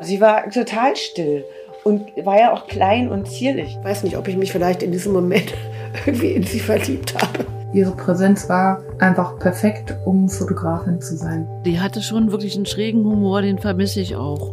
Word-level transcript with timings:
Sie 0.00 0.20
war 0.20 0.50
total 0.50 0.96
still 0.96 1.44
und 1.84 2.10
war 2.24 2.38
ja 2.38 2.52
auch 2.52 2.66
klein 2.66 3.10
und 3.10 3.28
zierlich. 3.28 3.76
Ich 3.78 3.84
weiß 3.84 4.02
nicht, 4.02 4.16
ob 4.16 4.26
ich 4.26 4.36
mich 4.36 4.50
vielleicht 4.50 4.82
in 4.82 4.90
diesem 4.90 5.12
Moment 5.12 5.54
irgendwie 6.06 6.32
in 6.32 6.42
sie 6.42 6.58
verliebt 6.58 7.14
habe. 7.14 7.46
Ihre 7.72 7.92
Präsenz 7.92 8.48
war 8.48 8.82
einfach 8.98 9.38
perfekt, 9.38 9.96
um 10.04 10.28
Fotografin 10.28 11.00
zu 11.00 11.16
sein. 11.16 11.48
Die 11.64 11.80
hatte 11.80 12.02
schon 12.02 12.30
wirklich 12.30 12.56
einen 12.56 12.66
schrägen 12.66 13.04
Humor, 13.04 13.42
den 13.42 13.58
vermisse 13.58 14.00
ich 14.00 14.16
auch. 14.16 14.52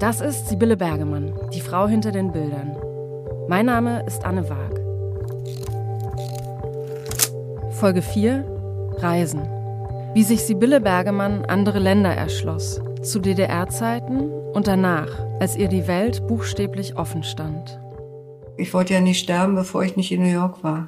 Das 0.00 0.20
ist 0.20 0.48
Sibylle 0.48 0.76
Bergemann, 0.76 1.32
die 1.52 1.60
Frau 1.60 1.86
hinter 1.86 2.12
den 2.12 2.32
Bildern. 2.32 2.76
Mein 3.48 3.66
Name 3.66 4.04
ist 4.06 4.24
Anne 4.24 4.48
Waag. 4.48 4.80
Folge 7.72 8.02
4 8.02 8.44
Reisen. 8.98 9.63
Wie 10.14 10.22
sich 10.22 10.44
Sibylle 10.44 10.80
Bergemann 10.80 11.44
andere 11.44 11.80
Länder 11.80 12.14
erschloss, 12.14 12.80
zu 13.02 13.18
DDR-Zeiten 13.18 14.30
und 14.30 14.68
danach, 14.68 15.08
als 15.40 15.56
ihr 15.56 15.66
die 15.66 15.88
Welt 15.88 16.28
buchstäblich 16.28 16.96
offen 16.96 17.24
stand. 17.24 17.80
Ich 18.56 18.72
wollte 18.72 18.94
ja 18.94 19.00
nicht 19.00 19.18
sterben, 19.18 19.56
bevor 19.56 19.82
ich 19.82 19.96
nicht 19.96 20.12
in 20.12 20.22
New 20.22 20.32
York 20.32 20.62
war. 20.62 20.86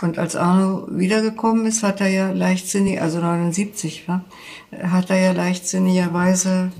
Und 0.00 0.20
als 0.20 0.36
Arno 0.36 0.86
wiedergekommen 0.88 1.66
ist, 1.66 1.82
hat 1.82 2.00
er 2.00 2.10
ja 2.10 2.30
leichtsinnig, 2.30 3.02
also 3.02 3.18
79, 3.18 4.06
war, 4.06 4.24
hat 4.70 5.10
er 5.10 5.18
ja 5.18 5.32
leichtsinnigerweise 5.32 6.70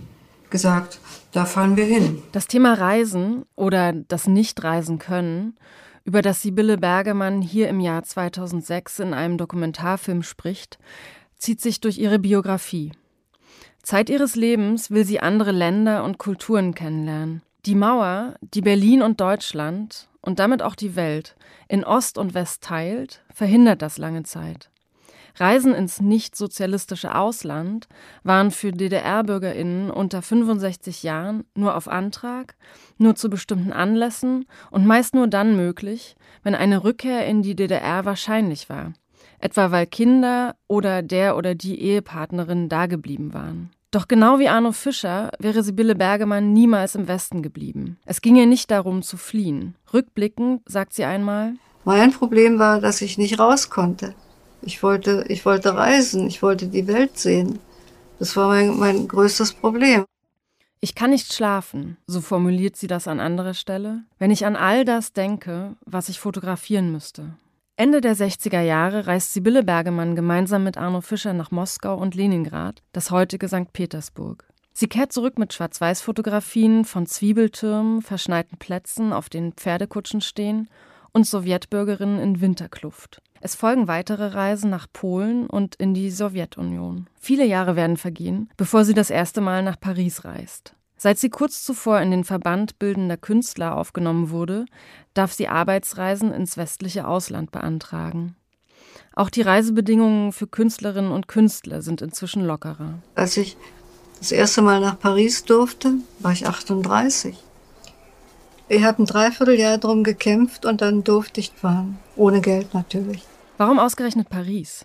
gesagt, 0.48 1.00
da 1.33 1.45
fahren 1.45 1.77
wir 1.77 1.86
hin. 1.86 2.22
Das 2.30 2.47
Thema 2.47 2.74
Reisen 2.74 3.47
oder 3.56 3.92
das 3.92 4.28
Nicht-Reisen 4.28 5.00
können, 5.00 5.56
über 6.05 6.22
das 6.22 6.42
Sibylle 6.42 6.78
Bergemann 6.78 7.42
hier 7.42 7.69
im 7.69 7.80
Jahr 7.80 8.05
2006 8.05 9.00
in 9.00 9.12
einem 9.12 9.38
Dokumentarfilm 9.38 10.22
spricht, 10.22 10.78
zieht 11.42 11.60
sich 11.60 11.80
durch 11.80 11.98
ihre 11.98 12.20
Biografie. 12.20 12.92
Zeit 13.83 14.09
ihres 14.09 14.37
Lebens 14.37 14.92
will 14.92 15.05
sie 15.05 15.19
andere 15.19 15.50
Länder 15.50 16.05
und 16.05 16.19
Kulturen 16.19 16.73
kennenlernen. 16.73 17.42
Die 17.67 17.75
Mauer, 17.75 18.36
die 18.41 18.61
Berlin 18.61 19.03
und 19.03 19.20
Deutschland 19.20 20.08
und 20.20 20.39
damit 20.39 20.62
auch 20.62 20.77
die 20.77 20.94
Welt 20.94 21.34
in 21.69 21.84
Ost 21.84 22.17
und 22.17 22.34
West 22.34 22.62
teilt, 22.62 23.25
verhindert 23.34 23.83
das 23.83 23.98
lange 23.98 24.22
Zeit. 24.22 24.70
Reisen 25.36 25.75
ins 25.75 26.00
nicht-sozialistische 26.00 27.14
Ausland 27.14 27.89
waren 28.22 28.52
für 28.52 28.70
DDR-BürgerInnen 28.70 29.91
unter 29.91 30.22
65 30.22 31.02
Jahren 31.02 31.45
nur 31.56 31.74
auf 31.74 31.89
Antrag, 31.89 32.55
nur 32.98 33.17
zu 33.17 33.30
bestimmten 33.30 33.72
Anlässen 33.72 34.45
und 34.70 34.86
meist 34.86 35.14
nur 35.14 35.27
dann 35.27 35.56
möglich, 35.56 36.14
wenn 36.45 36.55
eine 36.55 36.84
Rückkehr 36.84 37.27
in 37.27 37.42
die 37.42 37.56
DDR 37.56 38.05
wahrscheinlich 38.05 38.69
war, 38.69 38.92
etwa 39.43 39.71
weil 39.71 39.87
Kinder 39.87 40.57
oder 40.69 41.03
der 41.03 41.37
oder 41.37 41.55
die 41.55 41.81
Ehepartnerin 41.81 42.69
dageblieben 42.69 43.35
waren. 43.35 43.71
Doch 43.91 44.09
genau 44.09 44.39
wie 44.39 44.48
Arno 44.48 44.73
Fischer 44.73 45.31
wäre 45.39 45.62
Sibylle 45.62 45.95
Bergemann 45.95 46.55
niemals 46.55 46.95
im 46.95 47.09
Westen 47.09 47.43
geblieben. 47.43 47.98
Es 48.07 48.23
ging 48.23 48.37
ihr 48.37 48.47
nicht 48.47 48.70
darum 48.70 49.03
zu 49.03 49.19
fliehen. 49.19 49.75
Rückblickend 49.93 50.63
sagt 50.67 50.95
sie 50.95 51.05
einmal, 51.05 51.55
mein 51.85 52.13
Problem 52.13 52.59
war, 52.59 52.81
dass 52.81 53.03
ich 53.03 53.19
nicht 53.19 53.39
raus 53.39 53.69
konnte. 53.69 54.15
Ich 54.63 54.83
wollte, 54.83 55.25
ich 55.29 55.45
wollte 55.45 55.75
reisen, 55.75 56.27
ich 56.29 56.43
wollte 56.43 56.69
die 56.69 56.87
Welt 56.87 57.19
sehen. 57.19 57.59
Das 58.19 58.37
war 58.37 58.48
mein, 58.48 58.79
mein 58.79 59.09
größtes 59.09 59.53
Problem. 59.53 60.05
Ich 60.81 60.95
kann 60.95 61.11
nicht 61.11 61.33
schlafen, 61.33 61.97
so 62.07 62.20
formuliert 62.20 62.77
sie 62.77 62.87
das 62.87 63.09
an 63.09 63.20
anderer 63.20 63.55
Stelle, 63.55 64.05
wenn 64.19 64.31
ich 64.31 64.47
an 64.47 64.57
all 64.57 64.85
das 64.85 65.13
denke, 65.13 65.77
was 65.85 66.09
ich 66.09 66.19
fotografieren 66.19 66.91
müsste. 66.93 67.35
Ende 67.83 68.00
der 68.00 68.14
60er 68.14 68.61
Jahre 68.61 69.08
reist 69.08 69.33
Sibylle 69.33 69.64
Bergemann 69.64 70.14
gemeinsam 70.14 70.62
mit 70.62 70.78
Arno 70.78 71.00
Fischer 71.00 71.33
nach 71.33 71.50
Moskau 71.50 71.97
und 71.97 72.14
Leningrad, 72.14 72.80
das 72.92 73.11
heutige 73.11 73.48
St. 73.48 73.72
Petersburg. 73.72 74.47
Sie 74.72 74.86
kehrt 74.86 75.12
zurück 75.12 75.36
mit 75.36 75.52
Schwarz-Weiß-Fotografien 75.52 76.84
von 76.84 77.06
Zwiebeltürmen, 77.06 78.00
verschneiten 78.00 78.56
Plätzen, 78.56 79.12
auf 79.12 79.28
denen 79.28 79.55
Pferdekutschen 79.55 80.20
stehen, 80.20 80.69
und 81.11 81.27
Sowjetbürgerinnen 81.27 82.20
in 82.20 82.40
Winterkluft. 82.40 83.20
Es 83.40 83.57
folgen 83.57 83.89
weitere 83.89 84.27
Reisen 84.27 84.70
nach 84.70 84.86
Polen 84.92 85.48
und 85.48 85.74
in 85.74 85.92
die 85.92 86.12
Sowjetunion. 86.12 87.08
Viele 87.18 87.45
Jahre 87.45 87.74
werden 87.74 87.96
vergehen, 87.96 88.48
bevor 88.57 88.84
sie 88.84 88.95
das 88.95 89.11
erste 89.11 89.40
Mal 89.40 89.64
nach 89.64 89.80
Paris 89.80 90.24
reist. 90.24 90.77
Seit 91.02 91.18
sie 91.18 91.30
kurz 91.30 91.64
zuvor 91.64 92.01
in 92.01 92.13
den 92.13 92.23
Verband 92.23 92.79
bildender 92.79 93.17
Künstler 93.17 93.77
aufgenommen 93.77 94.30
wurde, 94.30 94.67
darf 95.14 95.33
sie 95.33 95.48
Arbeitsreisen 95.48 96.30
ins 96.30 96.57
westliche 96.57 97.08
Ausland 97.08 97.51
beantragen. 97.51 98.36
Auch 99.17 99.29
die 99.29 99.42
Reisebedingungen 99.42 100.30
für 100.30 100.46
Künstlerinnen 100.46 101.11
und 101.11 101.27
Künstler 101.27 101.83
sind 101.83 102.02
inzwischen 102.02 102.45
lockerer. 102.45 103.01
Als 103.17 103.36
ich 103.36 103.57
das 104.20 104.30
erste 104.30 104.63
Mal 104.63 104.79
nach 104.79 104.96
Paris 104.96 105.45
durfte, 105.45 105.95
war 106.20 106.30
ich 106.30 106.46
38. 106.46 107.36
Ich 108.69 108.84
habe 108.84 109.02
ein 109.02 109.07
Dreivierteljahr 109.07 109.79
drum 109.79 110.05
gekämpft 110.05 110.64
und 110.64 110.83
dann 110.83 111.02
durfte 111.02 111.40
ich 111.40 111.51
fahren. 111.51 111.98
Ohne 112.14 112.40
Geld 112.40 112.74
natürlich. 112.74 113.24
Warum 113.58 113.80
ausgerechnet 113.80 114.30
Paris? 114.30 114.84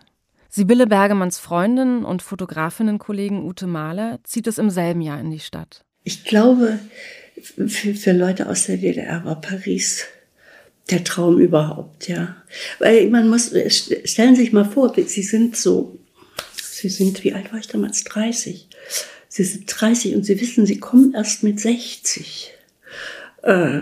Sibylle 0.50 0.88
Bergemanns 0.88 1.38
Freundin 1.38 2.04
und 2.04 2.24
Fotografinnenkollegen 2.24 3.46
Ute 3.46 3.68
Mahler 3.68 4.18
zieht 4.24 4.48
es 4.48 4.58
im 4.58 4.72
selben 4.72 5.02
Jahr 5.02 5.20
in 5.20 5.30
die 5.30 5.40
Stadt. 5.40 5.84
Ich 6.08 6.24
glaube, 6.24 6.80
für, 7.68 7.94
für 7.94 8.14
Leute 8.14 8.48
aus 8.48 8.68
der 8.68 8.78
DDR 8.78 9.26
war 9.26 9.42
Paris 9.42 10.06
der 10.90 11.04
Traum 11.04 11.38
überhaupt, 11.38 12.08
ja. 12.08 12.38
Weil 12.80 13.10
man 13.10 13.28
muss, 13.28 13.52
stellen 14.06 14.34
Sie 14.34 14.44
sich 14.44 14.54
mal 14.54 14.64
vor, 14.64 14.94
Sie 14.96 15.22
sind 15.22 15.58
so, 15.58 16.00
Sie 16.62 16.88
sind, 16.88 17.26
wie 17.26 17.34
alt 17.34 17.52
war 17.52 17.60
ich 17.60 17.68
damals? 17.68 18.06
30. 18.06 18.70
Sie 19.28 19.44
sind 19.44 19.66
30 19.68 20.16
und 20.16 20.24
Sie 20.24 20.40
wissen, 20.40 20.66
Sie 20.66 20.80
kommen 20.80 21.14
erst 21.14 21.44
mit 21.44 21.60
60 21.60 22.54
äh, 23.42 23.82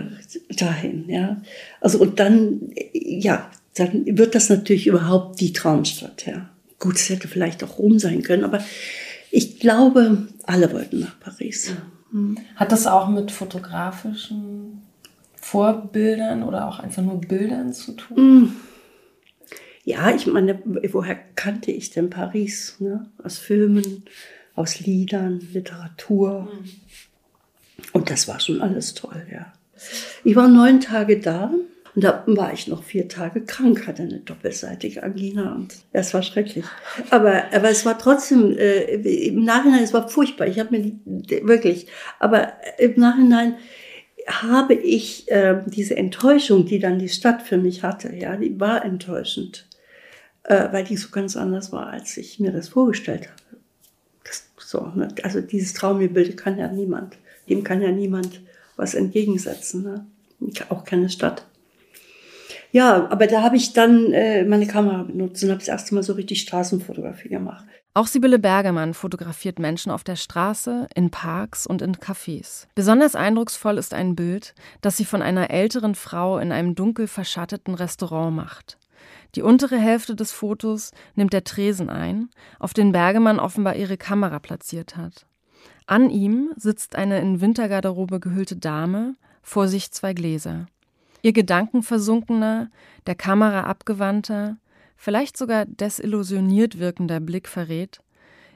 dahin, 0.50 1.08
ja. 1.08 1.40
Also 1.80 2.00
und 2.00 2.18
dann, 2.18 2.72
ja, 2.92 3.52
dann 3.74 4.18
wird 4.18 4.34
das 4.34 4.48
natürlich 4.48 4.88
überhaupt 4.88 5.38
die 5.38 5.52
Traumstadt, 5.52 6.26
ja. 6.26 6.50
Gut, 6.80 6.96
es 6.96 7.08
hätte 7.08 7.28
vielleicht 7.28 7.62
auch 7.62 7.78
Rom 7.78 8.00
sein 8.00 8.24
können, 8.24 8.42
aber 8.42 8.64
ich 9.30 9.60
glaube, 9.60 10.26
alle 10.42 10.72
wollten 10.72 10.98
nach 10.98 11.20
Paris. 11.20 11.68
Ja. 11.68 11.92
Hm. 12.10 12.38
Hat 12.54 12.72
das 12.72 12.86
auch 12.86 13.08
mit 13.08 13.30
fotografischen 13.30 14.82
Vorbildern 15.36 16.42
oder 16.42 16.68
auch 16.68 16.78
einfach 16.78 17.02
nur 17.02 17.20
Bildern 17.20 17.72
zu 17.72 17.92
tun? 17.92 18.16
Hm. 18.16 18.56
Ja, 19.84 20.12
ich 20.14 20.26
meine, 20.26 20.60
woher 20.64 21.14
kannte 21.14 21.70
ich 21.70 21.90
denn 21.90 22.10
Paris? 22.10 22.76
Ne? 22.80 23.08
Aus 23.22 23.38
Filmen, 23.38 24.04
aus 24.56 24.80
Liedern, 24.80 25.38
Literatur. 25.52 26.48
Mhm. 26.52 26.70
Und 27.92 28.10
das 28.10 28.26
war 28.26 28.40
schon 28.40 28.62
alles 28.62 28.94
toll, 28.94 29.26
ja. 29.30 29.52
Ich 30.24 30.34
war 30.34 30.48
neun 30.48 30.80
Tage 30.80 31.20
da 31.20 31.52
und 31.96 32.02
da 32.04 32.22
war 32.26 32.52
ich 32.52 32.68
noch 32.68 32.82
vier 32.82 33.08
Tage 33.08 33.40
krank, 33.40 33.86
hatte 33.86 34.02
eine 34.02 34.18
doppelseitige 34.18 35.02
Angina 35.02 35.54
und 35.54 35.76
es 35.92 36.12
war 36.12 36.22
schrecklich. 36.22 36.62
Aber, 37.08 37.44
aber 37.54 37.70
es 37.70 37.86
war 37.86 37.98
trotzdem, 37.98 38.52
äh, 38.58 38.96
im 39.28 39.42
Nachhinein, 39.44 39.82
es 39.82 39.94
war 39.94 40.06
furchtbar. 40.06 40.46
Ich 40.46 40.58
habe 40.58 40.76
mir 40.76 40.92
wirklich, 41.42 41.86
aber 42.18 42.52
im 42.76 43.00
Nachhinein 43.00 43.56
habe 44.26 44.74
ich 44.74 45.30
äh, 45.30 45.62
diese 45.64 45.96
Enttäuschung, 45.96 46.66
die 46.66 46.80
dann 46.80 46.98
die 46.98 47.08
Stadt 47.08 47.40
für 47.40 47.56
mich 47.56 47.82
hatte, 47.82 48.14
ja, 48.14 48.36
die 48.36 48.60
war 48.60 48.84
enttäuschend, 48.84 49.66
äh, 50.42 50.70
weil 50.72 50.84
die 50.84 50.98
so 50.98 51.08
ganz 51.08 51.34
anders 51.34 51.72
war, 51.72 51.86
als 51.86 52.14
ich 52.18 52.38
mir 52.38 52.52
das 52.52 52.68
vorgestellt 52.68 53.28
habe. 53.28 53.60
Das, 54.22 54.50
so, 54.58 54.92
ne? 54.94 55.08
Also 55.22 55.40
dieses 55.40 55.72
Traumbild 55.72 56.36
kann 56.36 56.58
ja 56.58 56.68
niemand, 56.68 57.16
dem 57.48 57.64
kann 57.64 57.80
ja 57.80 57.90
niemand 57.90 58.42
was 58.76 58.92
entgegensetzen, 58.92 59.82
ne? 59.82 60.06
auch 60.68 60.84
keine 60.84 61.08
Stadt. 61.08 61.46
Ja, 62.76 63.08
aber 63.08 63.26
da 63.26 63.40
habe 63.40 63.56
ich 63.56 63.72
dann 63.72 64.12
äh, 64.12 64.44
meine 64.44 64.66
Kamera 64.66 65.04
benutzt 65.04 65.42
und 65.42 65.48
habe 65.48 65.60
das 65.60 65.68
erste 65.68 65.94
Mal 65.94 66.02
so 66.02 66.12
richtig 66.12 66.42
Straßenfotografie 66.42 67.30
gemacht. 67.30 67.64
Auch 67.94 68.06
Sibylle 68.06 68.38
Bergermann 68.38 68.92
fotografiert 68.92 69.58
Menschen 69.58 69.90
auf 69.90 70.04
der 70.04 70.16
Straße, 70.16 70.86
in 70.94 71.10
Parks 71.10 71.66
und 71.66 71.80
in 71.80 71.96
Cafés. 71.96 72.66
Besonders 72.74 73.14
eindrucksvoll 73.14 73.78
ist 73.78 73.94
ein 73.94 74.14
Bild, 74.14 74.54
das 74.82 74.98
sie 74.98 75.06
von 75.06 75.22
einer 75.22 75.48
älteren 75.48 75.94
Frau 75.94 76.36
in 76.36 76.52
einem 76.52 76.74
dunkel 76.74 77.06
verschatteten 77.06 77.72
Restaurant 77.72 78.36
macht. 78.36 78.76
Die 79.36 79.42
untere 79.42 79.78
Hälfte 79.78 80.14
des 80.14 80.32
Fotos 80.32 80.90
nimmt 81.14 81.32
der 81.32 81.44
Tresen 81.44 81.88
ein, 81.88 82.28
auf 82.58 82.74
den 82.74 82.92
Bergemann 82.92 83.40
offenbar 83.40 83.76
ihre 83.76 83.96
Kamera 83.96 84.38
platziert 84.38 84.98
hat. 84.98 85.24
An 85.86 86.10
ihm 86.10 86.50
sitzt 86.56 86.94
eine 86.94 87.20
in 87.20 87.40
Wintergarderobe 87.40 88.20
gehüllte 88.20 88.56
Dame, 88.56 89.14
vor 89.40 89.66
sich 89.66 89.92
zwei 89.92 90.12
Gläser. 90.12 90.66
Ihr 91.26 91.32
gedankenversunkener, 91.32 92.70
der 93.08 93.16
Kamera 93.16 93.62
abgewandter, 93.62 94.58
vielleicht 94.96 95.36
sogar 95.36 95.64
desillusioniert 95.64 96.78
wirkender 96.78 97.18
Blick 97.18 97.48
verrät, 97.48 97.98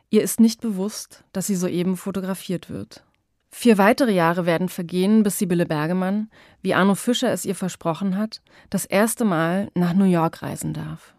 ihr 0.08 0.22
ist 0.22 0.38
nicht 0.38 0.60
bewusst, 0.60 1.24
dass 1.32 1.48
sie 1.48 1.56
soeben 1.56 1.96
fotografiert 1.96 2.70
wird. 2.70 3.02
Vier 3.50 3.76
weitere 3.76 4.12
Jahre 4.12 4.46
werden 4.46 4.68
vergehen, 4.68 5.24
bis 5.24 5.40
Sibylle 5.40 5.66
Bergemann, 5.66 6.30
wie 6.62 6.72
Arno 6.72 6.94
Fischer 6.94 7.32
es 7.32 7.44
ihr 7.44 7.56
versprochen 7.56 8.16
hat, 8.16 8.40
das 8.70 8.84
erste 8.84 9.24
Mal 9.24 9.72
nach 9.74 9.92
New 9.92 10.04
York 10.04 10.40
reisen 10.40 10.72
darf. 10.72 11.16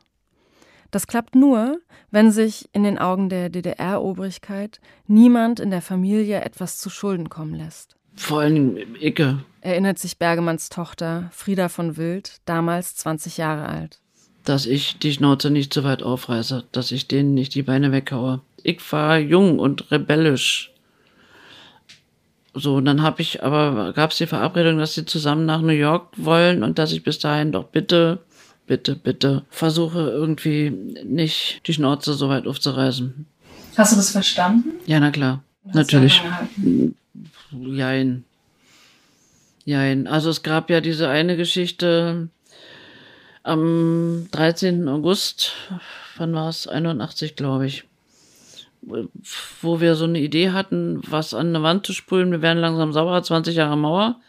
Das 0.90 1.06
klappt 1.06 1.36
nur, 1.36 1.82
wenn 2.12 2.32
sich 2.32 2.70
in 2.72 2.84
den 2.84 2.98
Augen 2.98 3.28
der 3.28 3.50
DDR-Obrigkeit 3.50 4.80
niemand 5.06 5.60
in 5.60 5.70
der 5.70 5.82
Familie 5.82 6.46
etwas 6.46 6.78
zu 6.78 6.90
Schulden 6.90 7.28
kommen 7.28 7.56
lässt. 7.56 7.98
Vor 8.22 8.42
allem 8.42 8.78
Icke. 9.00 9.40
Erinnert 9.62 9.98
sich 9.98 10.18
Bergemanns 10.18 10.70
Tochter 10.70 11.30
Frieda 11.34 11.70
von 11.70 11.98
Wild, 11.98 12.40
damals 12.46 12.96
20 12.96 13.38
Jahre 13.38 13.68
alt. 13.68 14.00
Dass 14.46 14.68
ich 14.68 15.00
die 15.00 15.12
Schnauze 15.12 15.50
nicht 15.50 15.74
so 15.74 15.84
weit 15.84 16.04
aufreiße, 16.04 16.66
dass 16.72 16.92
ich 16.92 17.08
denen 17.08 17.34
nicht 17.34 17.56
die 17.56 17.64
Beine 17.64 17.92
weghaue. 17.92 18.42
Ich 18.62 18.80
war 18.92 19.18
jung 19.18 19.58
und 19.58 19.90
rebellisch. 19.90 20.72
So, 22.54 22.76
und 22.76 22.86
dann 22.86 23.02
habe 23.02 23.24
ich, 23.24 23.44
aber 23.44 23.92
gab 23.94 24.12
es 24.12 24.18
die 24.18 24.28
Verabredung, 24.28 24.78
dass 24.78 24.94
sie 24.94 25.06
zusammen 25.06 25.46
nach 25.48 25.62
New 25.62 25.70
York 25.70 26.10
wollen 26.16 26.62
und 26.62 26.78
dass 26.78 26.92
ich 26.92 27.04
bis 27.04 27.18
dahin 27.18 27.52
doch 27.52 27.66
bitte, 27.66 28.20
bitte, 28.68 28.96
bitte 28.96 29.46
versuche 29.50 30.00
irgendwie 30.00 30.70
nicht 30.70 31.62
die 31.66 31.74
Schnauze 31.74 32.14
so 32.14 32.30
weit 32.30 32.46
aufzureißen. 32.46 33.26
Hast 33.78 33.94
du 33.94 33.96
das 33.96 34.12
verstanden? 34.12 34.74
Ja, 34.86 35.00
na 35.00 35.10
klar. 35.10 35.44
Natürlich. 35.74 36.22
Jein. 37.52 38.24
Jein. 39.66 40.08
Also 40.08 40.30
es 40.30 40.44
gab 40.44 40.70
ja 40.70 40.82
diese 40.82 41.10
eine 41.10 41.38
Geschichte 41.38 42.30
am 43.44 44.28
13. 44.32 44.88
August, 44.88 45.54
wann 46.18 46.34
war 46.34 46.50
es? 46.50 46.68
81, 46.68 47.36
glaube 47.36 47.68
ich. 47.68 47.84
Wo 49.62 49.80
wir 49.80 49.96
so 49.96 50.06
eine 50.06 50.20
Idee 50.20 50.52
hatten, 50.52 51.02
was 51.08 51.34
an 51.34 51.50
eine 51.50 51.62
Wand 51.62 51.86
zu 51.86 51.94
sprühen. 51.94 52.32
Wir 52.32 52.42
werden 52.42 52.58
langsam 52.58 52.94
sauer, 52.94 53.22
20 53.22 53.56
Jahre 53.56 53.78
Mauer. 53.78 54.20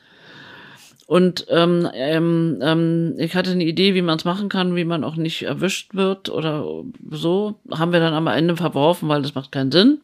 Und 1.06 1.46
ähm, 1.48 1.88
ähm, 1.94 2.58
ähm, 2.62 3.14
ich 3.18 3.34
hatte 3.34 3.50
eine 3.50 3.64
Idee, 3.64 3.94
wie 3.94 4.02
man 4.02 4.18
es 4.18 4.24
machen 4.24 4.48
kann, 4.48 4.76
wie 4.76 4.84
man 4.84 5.04
auch 5.04 5.16
nicht 5.16 5.42
erwischt 5.42 5.94
wird 5.94 6.28
oder 6.28 6.64
so. 7.10 7.56
Haben 7.70 7.92
wir 7.92 8.00
dann 8.00 8.14
am 8.14 8.26
Ende 8.26 8.56
verworfen, 8.56 9.08
weil 9.08 9.22
das 9.22 9.34
macht 9.34 9.52
keinen 9.52 9.72
Sinn. 9.72 10.00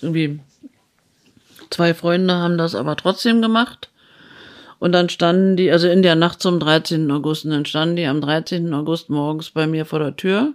Irgendwie 0.00 0.40
Zwei 1.70 1.94
Freunde 1.94 2.34
haben 2.34 2.58
das 2.58 2.74
aber 2.74 2.96
trotzdem 2.96 3.42
gemacht. 3.42 3.90
Und 4.78 4.92
dann 4.92 5.08
standen 5.08 5.56
die, 5.56 5.70
also 5.72 5.88
in 5.88 6.02
der 6.02 6.14
Nacht 6.14 6.40
zum 6.40 6.60
13. 6.60 7.10
August, 7.10 7.44
und 7.44 7.50
dann 7.50 7.66
standen 7.66 7.96
die 7.96 8.06
am 8.06 8.20
13. 8.20 8.72
August 8.72 9.10
morgens 9.10 9.50
bei 9.50 9.66
mir 9.66 9.84
vor 9.84 9.98
der 9.98 10.16
Tür 10.16 10.52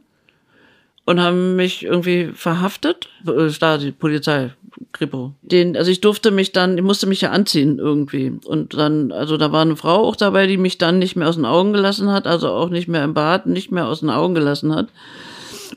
und 1.06 1.20
haben 1.20 1.56
mich 1.56 1.84
irgendwie 1.84 2.32
verhaftet. 2.34 3.10
Äh, 3.28 3.50
Da 3.60 3.78
die 3.78 3.92
Polizei, 3.92 4.52
Kripo. 4.94 5.34
Den, 5.42 5.76
also 5.76 5.92
ich 5.92 6.02
durfte 6.02 6.32
mich 6.32 6.52
dann, 6.54 6.78
ich 6.78 6.84
musste 6.84 7.08
mich 7.08 7.22
ja 7.22 7.32
anziehen 7.32 7.80
irgendwie. 7.80 8.32
Und 8.46 8.74
dann, 8.74 9.12
also 9.12 9.38
da 9.38 9.52
war 9.52 9.62
eine 9.62 9.76
Frau 9.76 10.08
auch 10.08 10.16
dabei, 10.16 10.48
die 10.48 10.58
mich 10.58 10.78
dann 10.78 11.00
nicht 11.00 11.16
mehr 11.16 11.28
aus 11.28 11.36
den 11.36 11.46
Augen 11.46 11.74
gelassen 11.74 12.10
hat, 12.12 12.26
also 12.26 12.50
auch 12.50 12.70
nicht 12.70 12.88
mehr 12.88 13.04
im 13.04 13.14
Bad, 13.14 13.46
nicht 13.46 13.72
mehr 13.72 13.88
aus 13.88 14.00
den 14.00 14.10
Augen 14.10 14.36
gelassen 14.36 14.74
hat. 14.74 14.88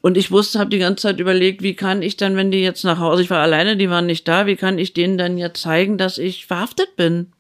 Und 0.03 0.17
ich 0.17 0.31
wusste, 0.31 0.59
habe 0.59 0.71
die 0.71 0.79
ganze 0.79 1.03
Zeit 1.03 1.21
überlegt, 1.21 1.63
wie 1.63 1.75
kann 1.75 2.03
ich 2.03 2.17
dann, 2.17 2.37
wenn 2.37 2.51
die 2.51 2.63
jetzt 2.63 2.85
nach 2.85 2.99
Hause, 2.99 3.23
ich 3.23 3.31
war 3.31 3.41
alleine, 3.41 3.77
die 3.77 3.91
waren 3.91 4.07
nicht 4.07 4.27
da, 4.29 4.47
wie 4.47 4.57
kann 4.57 4.79
ich 4.79 4.93
denen 4.93 5.19
dann 5.19 5.39
jetzt 5.39 5.61
zeigen, 5.61 5.99
dass 5.99 6.19
ich 6.19 6.47
verhaftet 6.47 6.97
bin? 6.97 7.33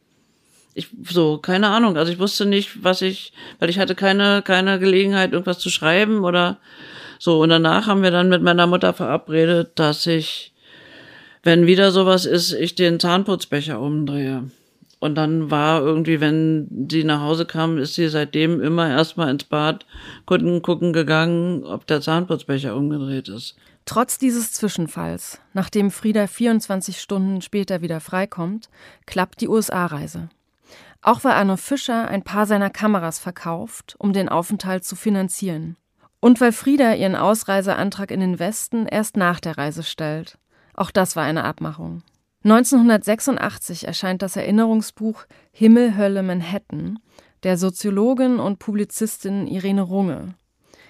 Ich, 0.75 0.89
so, 1.09 1.39
keine 1.39 1.69
Ahnung. 1.69 1.97
Also 1.97 2.13
ich 2.13 2.19
wusste 2.19 2.45
nicht, 2.45 2.85
was 2.85 3.03
ich, 3.03 3.33
weil 3.59 3.71
ich 3.71 3.79
hatte 3.79 3.95
keine, 3.95 4.43
keine 4.43 4.79
Gelegenheit, 4.79 5.33
irgendwas 5.33 5.59
zu 5.59 5.71
schreiben 5.71 6.25
oder 6.25 6.59
so. 7.19 7.41
Und 7.41 7.49
danach 7.49 7.87
haben 7.87 8.03
wir 8.03 8.11
dann 8.11 8.29
mit 8.29 8.43
meiner 8.43 8.67
Mutter 8.67 8.93
verabredet, 8.93 9.71
dass 9.77 10.07
ich, 10.07 10.53
wenn 11.43 11.67
wieder 11.67 11.93
sowas 11.93 12.27
ist, 12.27 12.53
ich 12.53 12.75
den 12.75 13.01
Zahnputzbecher 13.01 13.81
umdrehe. 13.81 14.51
Und 15.07 15.15
dann 15.15 15.53
war 15.53 15.81
irgendwie, 15.81 16.21
wenn 16.21 16.89
sie 16.91 17.05
nach 17.05 17.21
Hause 17.21 17.47
kam, 17.47 17.79
ist 17.79 17.95
sie 17.95 18.09
seitdem 18.09 18.61
immer 18.61 18.91
erstmal 18.91 19.31
ins 19.31 19.45
Bad 19.45 19.87
gucken, 20.27 20.63
gucken 20.63 20.93
gegangen, 20.93 21.63
ob 21.63 21.87
der 21.87 22.01
Zahnputzbecher 22.01 22.75
umgedreht 22.75 23.29
ist. 23.29 23.57
Trotz 23.85 24.19
dieses 24.19 24.51
Zwischenfalls, 24.51 25.41
nachdem 25.55 25.93
Frieda 25.93 26.27
24 26.27 27.01
Stunden 27.01 27.41
später 27.41 27.83
wieder 27.83 28.01
freikommt, 28.01 28.69
klappt 29.07 29.41
die 29.41 29.49
USA-Reise. 29.49 30.29
Auch 31.03 31.23
weil 31.23 31.35
Arno 31.35 31.57
Fischer 31.57 32.09
ein 32.09 32.25
paar 32.25 32.47
seiner 32.47 32.71
Kameras 32.71 33.21
verkauft, 33.21 33.95
um 33.99 34.13
den 34.13 34.29
Aufenthalt 34.29 34.85
zu 34.85 34.97
finanzieren. 34.97 35.77
Und 36.19 36.41
weil 36.41 36.51
Frieda 36.51 36.95
ihren 36.95 37.15
Ausreiseantrag 37.15 38.11
in 38.11 38.19
den 38.19 38.41
Westen 38.41 38.87
erst 38.87 39.17
nach 39.17 39.39
der 39.39 39.57
Reise 39.57 39.85
stellt. 39.85 40.37
Auch 40.75 40.91
das 40.91 41.15
war 41.15 41.23
eine 41.23 41.45
Abmachung. 41.45 42.03
1986 42.45 43.87
erscheint 43.87 44.23
das 44.23 44.37
Erinnerungsbuch 44.37 45.25
Himmel, 45.53 45.97
Hölle, 45.97 46.23
Manhattan 46.23 46.99
der 47.43 47.57
Soziologin 47.57 48.39
und 48.41 48.59
Publizistin 48.59 49.47
Irene 49.47 49.83
Runge, 49.83 50.35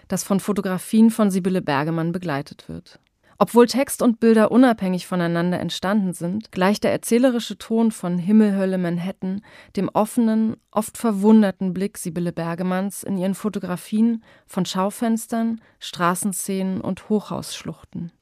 das 0.09 0.25
von 0.25 0.41
Fotografien 0.41 1.11
von 1.11 1.31
Sibylle 1.31 1.61
Bergemann 1.61 2.13
begleitet 2.13 2.69
wird. 2.69 2.99
Obwohl 3.39 3.67
Text 3.67 4.01
und 4.01 4.19
Bilder 4.19 4.51
unabhängig 4.51 5.07
voneinander 5.07 5.61
entstanden 5.61 6.15
sind, 6.15 6.53
gleicht 6.53 6.85
der 6.85 6.93
erzählerische 6.93 7.59
Ton 7.59 7.93
von 7.93 8.17
Himmel, 8.17 8.57
Hölle, 8.57 8.79
Manhattan 8.79 9.43
dem 9.77 9.91
offenen, 9.91 10.57
oft 10.71 10.97
verwunderten 10.97 11.75
Blick 11.75 11.99
Sibylle 11.99 12.33
Bergemanns 12.33 13.03
in 13.03 13.19
ihren 13.19 13.35
Fotografien 13.35 14.25
von 14.47 14.65
Schaufenstern, 14.65 15.61
Straßenszenen 15.79 16.81
und 16.81 17.11
Hochhausschluchten. 17.11 18.13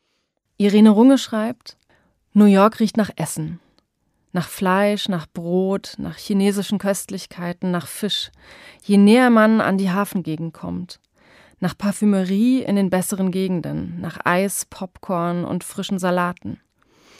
Irene 0.56 0.90
Runge 0.90 1.18
schreibt, 1.18 1.78
New 2.36 2.46
York 2.46 2.80
riecht 2.80 2.96
nach 2.96 3.10
Essen. 3.14 3.60
Nach 4.32 4.48
Fleisch, 4.48 5.08
nach 5.08 5.28
Brot, 5.32 5.94
nach 5.98 6.16
chinesischen 6.16 6.78
Köstlichkeiten, 6.78 7.70
nach 7.70 7.86
Fisch, 7.86 8.32
je 8.82 8.96
näher 8.96 9.30
man 9.30 9.60
an 9.60 9.78
die 9.78 9.92
Hafengegend 9.92 10.52
kommt. 10.52 10.98
Nach 11.60 11.78
Parfümerie 11.78 12.64
in 12.64 12.74
den 12.74 12.90
besseren 12.90 13.30
Gegenden, 13.30 14.00
nach 14.00 14.18
Eis, 14.24 14.66
Popcorn 14.68 15.44
und 15.44 15.62
frischen 15.62 16.00
Salaten. 16.00 16.58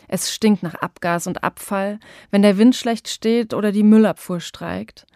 Es 0.08 0.34
stinkt 0.34 0.64
nach 0.64 0.74
Abgas 0.74 1.28
und 1.28 1.44
Abfall, 1.44 2.00
wenn 2.32 2.42
der 2.42 2.58
Wind 2.58 2.74
schlecht 2.74 3.06
steht 3.06 3.54
oder 3.54 3.70
die 3.70 3.84
Müllabfuhr 3.84 4.40
streikt. 4.40 5.06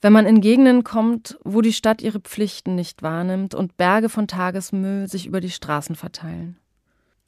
Wenn 0.00 0.12
man 0.12 0.24
in 0.24 0.40
Gegenden 0.40 0.84
kommt, 0.84 1.36
wo 1.42 1.62
die 1.62 1.72
Stadt 1.72 2.00
ihre 2.00 2.20
Pflichten 2.20 2.76
nicht 2.76 3.02
wahrnimmt 3.02 3.56
und 3.56 3.76
Berge 3.76 4.08
von 4.08 4.28
Tagesmüll 4.28 5.08
sich 5.08 5.26
über 5.26 5.40
die 5.40 5.50
Straßen 5.50 5.96
verteilen. 5.96 6.60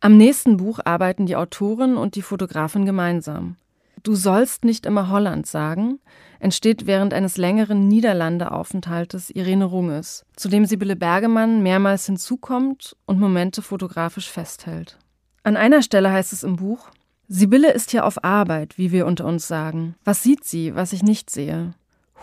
Am 0.03 0.17
nächsten 0.17 0.57
Buch 0.57 0.81
arbeiten 0.83 1.27
die 1.27 1.37
Autorin 1.37 1.97
und 1.99 2.15
die 2.15 2.23
Fotografin 2.23 2.87
gemeinsam. 2.87 3.57
Du 4.03 4.15
sollst 4.15 4.65
nicht 4.65 4.87
immer 4.87 5.11
Holland 5.11 5.47
sagen, 5.47 6.01
entsteht 6.39 6.87
während 6.87 7.13
eines 7.13 7.37
längeren 7.37 7.87
Niederlandeaufenthaltes 7.87 9.29
Irene 9.29 9.67
Runges, 9.67 10.25
zu 10.37 10.49
dem 10.49 10.65
Sibylle 10.65 10.97
Bergemann 10.97 11.63
mehrmals 11.63 12.07
hinzukommt 12.07 12.97
und 13.05 13.21
Momente 13.21 13.61
fotografisch 13.61 14.31
festhält. 14.31 14.97
An 15.43 15.59
einer 15.59 15.83
Stelle 15.83 16.11
heißt 16.11 16.33
es 16.33 16.45
im 16.45 16.57
Buch, 16.57 16.89
Sibylle 17.29 17.71
ist 17.71 17.91
hier 17.91 18.07
auf 18.07 18.25
Arbeit, 18.25 18.79
wie 18.79 18.93
wir 18.93 19.07
unter 19.07 19.27
uns 19.27 19.47
sagen. 19.47 19.97
Was 20.03 20.23
sieht 20.23 20.45
sie, 20.45 20.75
was 20.75 20.95
ich 20.95 21.03
nicht 21.03 21.29
sehe? 21.29 21.75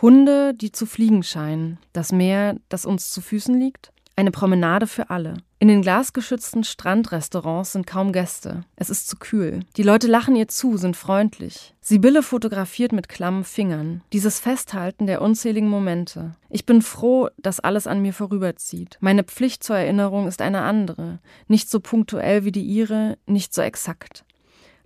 Hunde, 0.02 0.56
die 0.56 0.72
zu 0.72 0.88
fliegen 0.88 1.22
scheinen, 1.22 1.78
das 1.94 2.12
Meer, 2.12 2.56
das 2.70 2.86
uns 2.86 3.12
zu 3.12 3.22
Füßen 3.22 3.58
liegt, 3.58 3.92
eine 4.16 4.32
Promenade 4.32 4.88
für 4.88 5.12
alle. 5.12 5.36
In 5.60 5.70
den 5.70 5.82
glasgeschützten 5.82 6.64
Strandrestaurants 6.64 7.72
sind 7.72 7.88
kaum 7.88 8.12
Gäste. 8.12 8.62
Es 8.76 8.92
ist 8.92 9.08
zu 9.08 9.18
kühl. 9.18 9.62
Die 9.76 9.82
Leute 9.82 10.06
lachen 10.06 10.36
ihr 10.36 10.48
zu, 10.48 10.78
sind 10.78 10.96
freundlich. 10.96 11.74
Sibylle 11.82 12.22
fotografiert 12.22 12.92
mit 12.92 13.10
klammen 13.10 13.44
Fingern. 13.44 14.02
Dieses 14.14 14.40
Festhalten 14.40 15.08
der 15.08 15.20
unzähligen 15.20 15.68
Momente. 15.68 16.36
Ich 16.52 16.68
bin 16.68 16.84
froh, 16.84 17.30
dass 17.38 17.60
alles 17.60 17.88
an 17.88 18.04
mir 18.04 18.14
vorüberzieht. 18.14 19.00
Meine 19.00 19.24
Pflicht 19.24 19.64
zur 19.64 19.78
Erinnerung 19.78 20.28
ist 20.28 20.44
eine 20.44 20.62
andere. 20.62 21.18
Nicht 21.48 21.72
so 21.72 21.80
punktuell 21.80 22.46
wie 22.46 22.52
die 22.52 22.64
ihre, 22.64 23.18
nicht 23.26 23.52
so 23.52 23.64
exakt. 23.64 24.26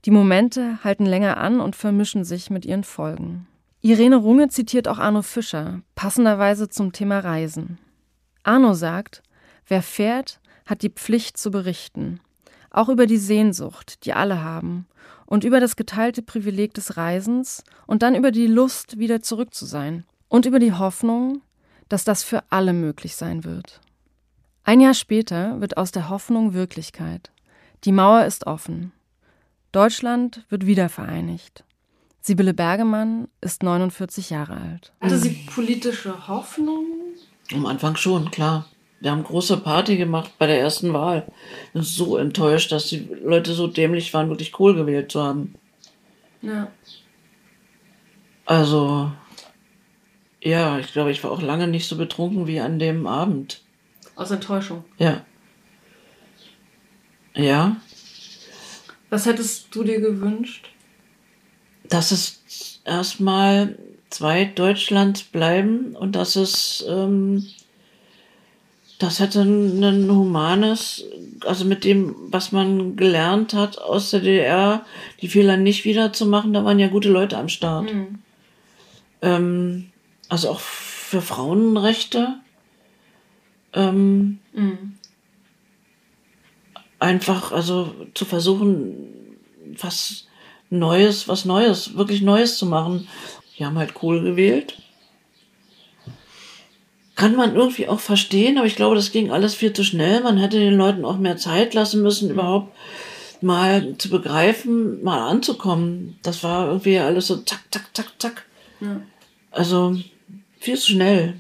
Die 0.06 0.12
Momente 0.12 0.82
halten 0.86 1.06
länger 1.06 1.36
an 1.36 1.60
und 1.60 1.76
vermischen 1.76 2.24
sich 2.24 2.50
mit 2.50 2.66
ihren 2.66 2.86
Folgen. 2.86 3.46
Irene 3.82 4.16
Runge 4.16 4.48
zitiert 4.48 4.88
auch 4.88 5.00
Arno 5.00 5.22
Fischer, 5.22 5.82
passenderweise 5.96 6.70
zum 6.70 6.94
Thema 6.94 7.20
Reisen. 7.20 7.78
Arno 8.44 8.74
sagt, 8.74 9.22
wer 9.68 9.82
fährt, 9.82 10.40
hat 10.66 10.82
die 10.82 10.90
Pflicht 10.90 11.38
zu 11.38 11.52
berichten, 11.52 12.20
auch 12.70 12.90
über 12.90 13.06
die 13.06 13.18
Sehnsucht, 13.18 14.06
die 14.06 14.14
alle 14.14 14.44
haben, 14.44 14.88
und 15.26 15.44
über 15.44 15.60
das 15.60 15.76
geteilte 15.76 16.22
Privileg 16.22 16.74
des 16.74 16.98
Reisens 16.98 17.64
und 17.88 18.04
dann 18.04 18.16
über 18.16 18.32
die 18.32 18.48
Lust, 18.48 18.98
wieder 19.00 19.22
zurück 19.22 19.54
zu 19.54 19.66
sein, 19.66 20.06
und 20.28 20.46
über 20.46 20.60
die 20.60 20.74
Hoffnung, 20.74 21.42
dass 21.90 22.04
das 22.04 22.24
für 22.24 22.44
alle 22.50 22.74
möglich 22.74 23.16
sein 23.16 23.44
wird. 23.44 23.82
Ein 24.64 24.80
Jahr 24.80 24.94
später 24.94 25.60
wird 25.60 25.78
aus 25.78 25.92
der 25.92 26.10
Hoffnung 26.10 26.54
Wirklichkeit. 26.54 27.32
Die 27.84 27.92
Mauer 27.92 28.26
ist 28.26 28.46
offen. 28.46 28.92
Deutschland 29.72 30.46
wird 30.50 30.66
wieder 30.66 30.88
vereinigt. 30.90 31.64
Sibylle 32.22 32.54
Bergemann 32.54 33.28
ist 33.42 33.64
49 33.64 34.30
Jahre 34.30 34.58
alt. 34.58 34.94
Hatte 35.02 35.18
sie 35.18 35.46
politische 35.54 36.28
Hoffnung? 36.28 36.86
Am 37.52 37.66
Anfang 37.66 37.96
schon, 37.96 38.30
klar. 38.30 38.68
Wir 39.02 39.10
haben 39.10 39.24
große 39.24 39.58
Party 39.58 39.98
gemacht 39.98 40.32
bei 40.38 40.46
der 40.46 40.60
ersten 40.60 40.94
Wahl. 40.94 41.26
Ich 41.66 41.72
bin 41.74 41.82
so 41.82 42.18
enttäuscht, 42.18 42.72
dass 42.72 42.88
die 42.88 43.10
Leute 43.24 43.54
so 43.54 43.66
dämlich 43.66 44.14
waren, 44.14 44.30
wirklich 44.30 44.52
Kohl 44.52 44.76
gewählt 44.76 45.12
zu 45.12 45.24
haben. 45.24 45.56
Ja. 46.44 46.72
Also, 48.46 49.12
ja, 50.40 50.78
ich 50.78 50.94
glaube, 50.94 51.12
ich 51.12 51.24
war 51.24 51.32
auch 51.32 51.42
lange 51.42 51.68
nicht 51.68 51.88
so 51.88 51.98
betrunken 51.98 52.46
wie 52.46 52.60
an 52.60 52.78
dem 52.78 53.08
Abend. 53.08 53.62
Aus 54.16 54.30
Enttäuschung. 54.30 54.84
Ja. 55.00 55.26
Ja. 57.34 57.78
Was 59.10 59.26
hättest 59.26 59.74
du 59.74 59.84
dir 59.84 60.00
gewünscht? 60.00 60.70
Dass 61.90 62.12
es 62.12 62.82
erstmal 62.86 63.80
zwei 64.12 64.46
Deutschland 64.46 65.32
bleiben 65.32 65.96
und 65.96 66.16
dass 66.16 66.36
es 66.36 66.86
ähm, 66.88 67.48
das 69.02 69.20
hätte 69.20 69.42
ein, 69.42 69.84
ein 69.84 70.10
humanes, 70.12 71.06
also 71.46 71.66
mit 71.66 71.84
dem, 71.84 72.16
was 72.30 72.52
man 72.52 72.96
gelernt 72.96 73.54
hat 73.54 73.80
aus 73.80 74.12
der 74.12 74.20
DDR, 74.20 74.86
die 75.22 75.28
Fehler 75.28 75.58
nicht 75.58 75.86
wieder 75.86 76.14
zu 76.14 76.26
machen, 76.26 76.54
da 76.54 76.64
waren 76.64 76.80
ja 76.80 76.88
gute 76.88 77.10
Leute 77.10 77.38
am 77.38 77.50
Start. 77.50 77.92
Mhm. 77.92 78.20
Ähm, 79.22 79.92
also 80.30 80.50
auch 80.50 80.60
für 80.60 81.22
Frauenrechte. 81.22 82.36
Ähm, 83.74 84.40
Mhm. 84.54 84.98
einfach, 87.00 87.52
also 87.52 87.94
zu 88.14 88.26
versuchen, 88.26 89.08
was 89.80 90.28
Neues, 90.70 91.28
was 91.28 91.46
Neues, 91.46 91.96
wirklich 91.96 92.22
Neues 92.22 92.58
zu 92.58 92.66
machen. 92.66 93.08
Die 93.58 93.66
haben 93.66 93.78
halt 93.78 93.94
Kohl 93.94 94.22
gewählt. 94.22 94.82
Kann 97.22 97.36
man 97.36 97.56
irgendwie 97.56 97.88
auch 97.88 98.00
verstehen, 98.00 98.58
aber 98.58 98.66
ich 98.66 98.76
glaube, 98.76 98.96
das 98.96 99.12
ging 99.12 99.30
alles 99.30 99.54
viel 99.54 99.74
zu 99.74 99.84
schnell. 99.84 100.24
Man 100.24 100.38
hätte 100.38 100.58
den 100.58 100.74
Leuten 100.74 101.06
auch 101.06 101.20
mehr 101.20 101.38
Zeit 101.38 101.76
lassen 101.76 102.02
müssen, 102.02 102.32
überhaupt 102.32 102.76
mal 103.42 103.96
zu 104.00 104.10
begreifen, 104.10 105.04
mal 105.04 105.30
anzukommen. 105.30 106.18
Das 106.24 106.44
war 106.44 106.70
irgendwie 106.70 106.98
alles 106.98 107.28
so 107.28 107.38
zack, 107.38 107.62
zack, 107.70 107.90
zack, 107.94 108.14
zack. 108.18 108.46
Also 109.52 109.96
viel 110.60 110.76
zu 110.76 110.94
schnell. 110.94 111.40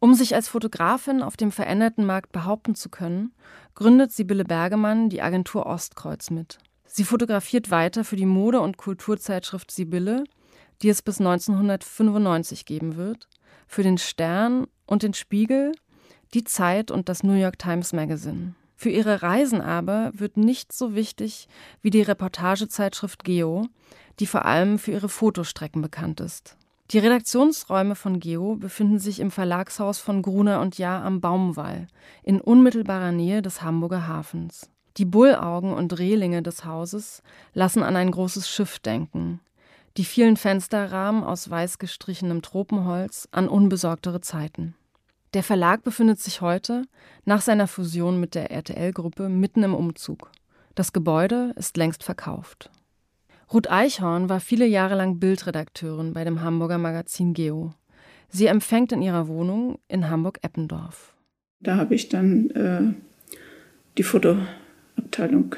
Um 0.00 0.14
sich 0.14 0.34
als 0.34 0.48
Fotografin 0.48 1.22
auf 1.22 1.36
dem 1.36 1.52
veränderten 1.52 2.04
Markt 2.04 2.32
behaupten 2.32 2.74
zu 2.74 2.88
können, 2.88 3.30
gründet 3.76 4.10
Sibylle 4.10 4.44
Bergemann 4.44 5.10
die 5.10 5.22
Agentur 5.22 5.66
Ostkreuz 5.66 6.30
mit. 6.30 6.58
Sie 6.86 7.04
fotografiert 7.04 7.70
weiter 7.70 8.02
für 8.02 8.16
die 8.16 8.26
Mode- 8.26 8.60
und 8.60 8.78
Kulturzeitschrift 8.78 9.70
Sibylle, 9.70 10.24
die 10.82 10.88
es 10.88 11.02
bis 11.02 11.20
1995 11.20 12.66
geben 12.66 12.96
wird, 12.96 13.28
für 13.66 13.82
den 13.82 13.98
Stern 13.98 14.66
und 14.86 15.02
den 15.02 15.14
Spiegel, 15.14 15.72
die 16.34 16.44
Zeit 16.44 16.90
und 16.90 17.08
das 17.08 17.22
New 17.22 17.34
York 17.34 17.58
Times 17.58 17.92
Magazine. 17.92 18.54
Für 18.76 18.90
ihre 18.90 19.22
Reisen 19.22 19.60
aber 19.60 20.10
wird 20.14 20.36
nicht 20.36 20.72
so 20.72 20.94
wichtig 20.94 21.48
wie 21.80 21.90
die 21.90 22.02
Reportagezeitschrift 22.02 23.24
Geo, 23.24 23.68
die 24.20 24.26
vor 24.26 24.44
allem 24.44 24.78
für 24.78 24.92
ihre 24.92 25.08
Fotostrecken 25.08 25.80
bekannt 25.80 26.20
ist. 26.20 26.56
Die 26.90 26.98
Redaktionsräume 26.98 27.94
von 27.94 28.20
Geo 28.20 28.56
befinden 28.56 28.98
sich 28.98 29.20
im 29.20 29.30
Verlagshaus 29.30 29.98
von 29.98 30.20
Gruner 30.20 30.60
und 30.60 30.76
Jahr 30.76 31.02
am 31.02 31.20
Baumwall, 31.20 31.86
in 32.22 32.40
unmittelbarer 32.40 33.10
Nähe 33.10 33.40
des 33.40 33.62
Hamburger 33.62 34.06
Hafens. 34.06 34.68
Die 34.98 35.06
Bullaugen 35.06 35.72
und 35.72 35.98
Relinge 35.98 36.42
des 36.42 36.64
Hauses 36.64 37.22
lassen 37.52 37.82
an 37.82 37.96
ein 37.96 38.10
großes 38.10 38.48
Schiff 38.48 38.78
denken. 38.78 39.40
Die 39.96 40.04
vielen 40.04 40.36
Fensterrahmen 40.36 41.22
aus 41.22 41.48
weiß 41.48 41.78
gestrichenem 41.78 42.42
Tropenholz 42.42 43.28
an 43.30 43.48
unbesorgtere 43.48 44.20
Zeiten. 44.20 44.74
Der 45.34 45.44
Verlag 45.44 45.84
befindet 45.84 46.18
sich 46.18 46.40
heute, 46.40 46.82
nach 47.24 47.40
seiner 47.40 47.68
Fusion 47.68 48.18
mit 48.18 48.34
der 48.34 48.50
RTL-Gruppe, 48.50 49.28
mitten 49.28 49.62
im 49.62 49.74
Umzug. 49.74 50.32
Das 50.74 50.92
Gebäude 50.92 51.52
ist 51.56 51.76
längst 51.76 52.02
verkauft. 52.02 52.70
Ruth 53.52 53.70
Eichhorn 53.70 54.28
war 54.28 54.40
viele 54.40 54.66
Jahre 54.66 54.96
lang 54.96 55.20
Bildredakteurin 55.20 56.12
bei 56.12 56.24
dem 56.24 56.42
Hamburger 56.42 56.78
Magazin 56.78 57.32
Geo. 57.32 57.72
Sie 58.28 58.46
empfängt 58.46 58.90
in 58.90 59.00
ihrer 59.00 59.28
Wohnung 59.28 59.78
in 59.86 60.10
Hamburg-Eppendorf. 60.10 61.14
Da 61.60 61.76
habe 61.76 61.94
ich 61.94 62.08
dann 62.08 62.50
äh, 62.50 62.82
die 63.96 64.02
Fotoabteilung 64.02 65.54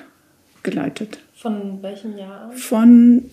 geleitet. 0.63 1.21
Von 1.35 1.83
welchem 1.83 2.19
Jahr? 2.19 2.53
Von 2.53 3.31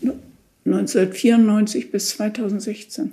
1994 0.74 1.92
bis 1.92 2.10
2016. 2.10 3.12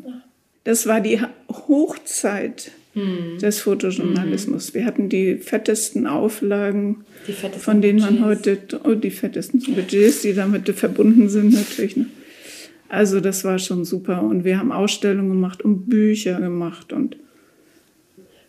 Das 0.64 0.86
war 0.86 1.00
die 1.00 1.20
Hochzeit 1.48 2.72
des 2.94 3.60
Fotojournalismus. 3.60 4.74
Wir 4.74 4.84
hatten 4.84 5.08
die 5.08 5.36
fettesten 5.36 6.06
Auflagen, 6.06 7.04
Die 7.26 7.32
fettesten 7.32 7.62
von 7.62 7.82
denen 7.82 8.00
man 8.00 8.24
heute, 8.24 8.58
oh, 8.84 8.94
die 8.94 9.10
fettesten 9.10 9.60
Budgets, 9.74 10.22
die 10.22 10.34
damit 10.34 10.68
verbunden 10.70 11.28
sind 11.28 11.52
natürlich. 11.52 11.96
Ne? 11.96 12.06
Also 12.88 13.20
das 13.20 13.44
war 13.44 13.60
schon 13.60 13.84
super. 13.84 14.22
Und 14.22 14.44
wir 14.44 14.58
haben 14.58 14.72
Ausstellungen 14.72 15.30
gemacht 15.30 15.62
und 15.62 15.88
Bücher 15.88 16.40
gemacht 16.40 16.92
und 16.92 17.16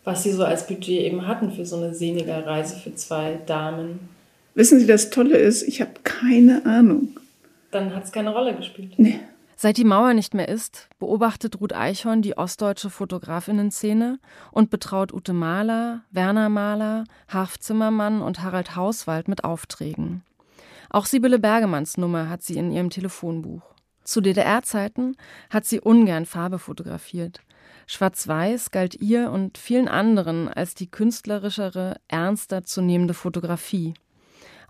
Was 0.02 0.24
sie 0.24 0.32
so 0.32 0.44
als 0.44 0.66
Budget 0.66 1.02
eben 1.02 1.28
hatten 1.28 1.52
für 1.52 1.64
so 1.64 1.76
eine 1.76 1.94
Senegal-Reise 1.94 2.76
für 2.76 2.94
zwei 2.96 3.38
Damen. 3.46 4.00
Wissen 4.56 4.80
Sie, 4.80 4.86
das 4.86 5.10
Tolle 5.10 5.38
ist, 5.38 5.62
ich 5.62 5.80
habe 5.80 5.92
keine 6.02 6.66
Ahnung. 6.66 7.16
Dann 7.72 7.94
hat 7.94 8.04
es 8.04 8.12
keine 8.12 8.30
Rolle 8.30 8.54
gespielt. 8.54 8.94
Nee. 8.98 9.18
Seit 9.56 9.76
die 9.76 9.84
Mauer 9.84 10.14
nicht 10.14 10.34
mehr 10.34 10.48
ist, 10.48 10.88
beobachtet 10.98 11.60
Ruth 11.60 11.72
Eichhorn 11.72 12.20
die 12.20 12.36
ostdeutsche 12.36 12.90
Fotografinnen-Szene 12.90 14.18
und 14.50 14.70
betraut 14.70 15.12
Ute 15.12 15.32
Mahler, 15.32 16.02
Werner 16.10 16.48
Mahler, 16.48 17.04
Harf 17.28 17.58
Zimmermann 17.58 18.22
und 18.22 18.42
Harald 18.42 18.76
Hauswald 18.76 19.28
mit 19.28 19.44
Aufträgen. 19.44 20.22
Auch 20.90 21.06
Sibylle 21.06 21.38
Bergemanns 21.38 21.96
Nummer 21.96 22.28
hat 22.28 22.42
sie 22.42 22.58
in 22.58 22.72
ihrem 22.72 22.90
Telefonbuch. 22.90 23.62
Zu 24.04 24.20
DDR-Zeiten 24.20 25.16
hat 25.48 25.64
sie 25.64 25.80
ungern 25.80 26.26
Farbe 26.26 26.58
fotografiert. 26.58 27.40
Schwarz-Weiß 27.86 28.70
galt 28.72 28.96
ihr 29.00 29.30
und 29.30 29.58
vielen 29.58 29.88
anderen 29.88 30.48
als 30.48 30.74
die 30.74 30.90
künstlerischere, 30.90 31.96
ernster 32.08 32.64
zu 32.64 32.82
nehmende 32.82 33.14
Fotografie. 33.14 33.94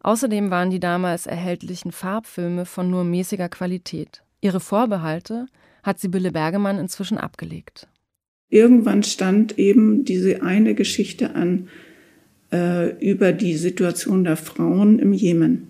Außerdem 0.02 0.50
waren 0.50 0.70
die 0.70 0.80
damals 0.80 1.26
erhältlichen 1.26 1.92
Farbfilme 1.92 2.66
von 2.66 2.90
nur 2.90 3.04
mäßiger 3.04 3.48
Qualität. 3.48 4.22
Ihre 4.40 4.60
Vorbehalte 4.60 5.46
hat 5.82 6.00
Sibylle 6.00 6.32
Bergemann 6.32 6.78
inzwischen 6.78 7.18
abgelegt. 7.18 7.86
Irgendwann 8.48 9.02
stand 9.02 9.58
eben 9.58 10.04
diese 10.04 10.42
eine 10.42 10.74
Geschichte 10.74 11.34
an 11.34 11.68
äh, 12.52 12.90
über 12.98 13.32
die 13.32 13.56
Situation 13.56 14.24
der 14.24 14.36
Frauen 14.36 14.98
im 14.98 15.12
Jemen. 15.12 15.68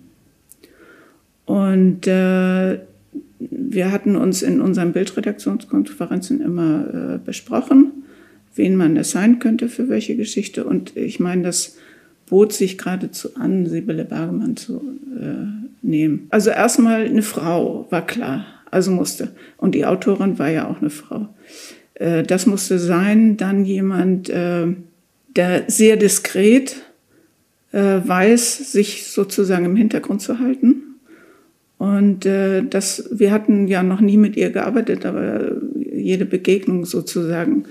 Und 1.45 2.07
äh, 2.07 2.79
wir 3.39 3.91
hatten 3.91 4.15
uns 4.15 4.41
in 4.41 4.61
unseren 4.61 4.93
Bildredaktionskonferenzen 4.93 6.41
immer 6.41 7.15
äh, 7.15 7.17
besprochen, 7.23 8.03
wen 8.55 8.75
man 8.75 8.97
es 8.97 9.11
sein 9.11 9.39
könnte 9.39 9.69
für 9.69 9.89
welche 9.89 10.15
Geschichte. 10.15 10.65
Und 10.65 10.97
ich 10.97 11.19
meine, 11.19 11.43
das 11.43 11.77
bot 12.27 12.53
sich 12.53 12.77
geradezu 12.77 13.35
an, 13.35 13.67
Sibylle 13.67 14.05
Bergemann 14.05 14.55
zu 14.57 14.81
äh, 15.19 15.63
nehmen. 15.81 16.27
Also 16.29 16.49
erstmal 16.49 17.05
eine 17.05 17.21
Frau, 17.21 17.87
war 17.89 18.05
klar, 18.05 18.45
also 18.71 18.91
musste. 18.91 19.29
Und 19.57 19.75
die 19.75 19.85
Autorin 19.85 20.39
war 20.39 20.49
ja 20.49 20.67
auch 20.67 20.79
eine 20.79 20.89
Frau. 20.89 21.29
Äh, 21.95 22.23
das 22.23 22.45
musste 22.45 22.79
sein, 22.79 23.37
dann 23.37 23.65
jemand, 23.65 24.29
äh, 24.29 24.67
der 25.35 25.63
sehr 25.67 25.97
diskret 25.97 26.75
äh, 27.71 27.99
weiß, 28.03 28.71
sich 28.71 29.07
sozusagen 29.07 29.65
im 29.65 29.75
Hintergrund 29.75 30.21
zu 30.21 30.39
halten. 30.39 30.83
Und 31.77 32.25
äh, 32.25 32.63
das, 32.63 33.09
wir 33.11 33.31
hatten 33.31 33.67
ja 33.67 33.83
noch 33.83 33.99
nie 33.99 34.17
mit 34.17 34.37
ihr 34.37 34.51
gearbeitet, 34.51 35.05
aber 35.05 35.51
jede 35.75 36.25
Begegnung 36.25 36.85
sozusagen 36.85 37.65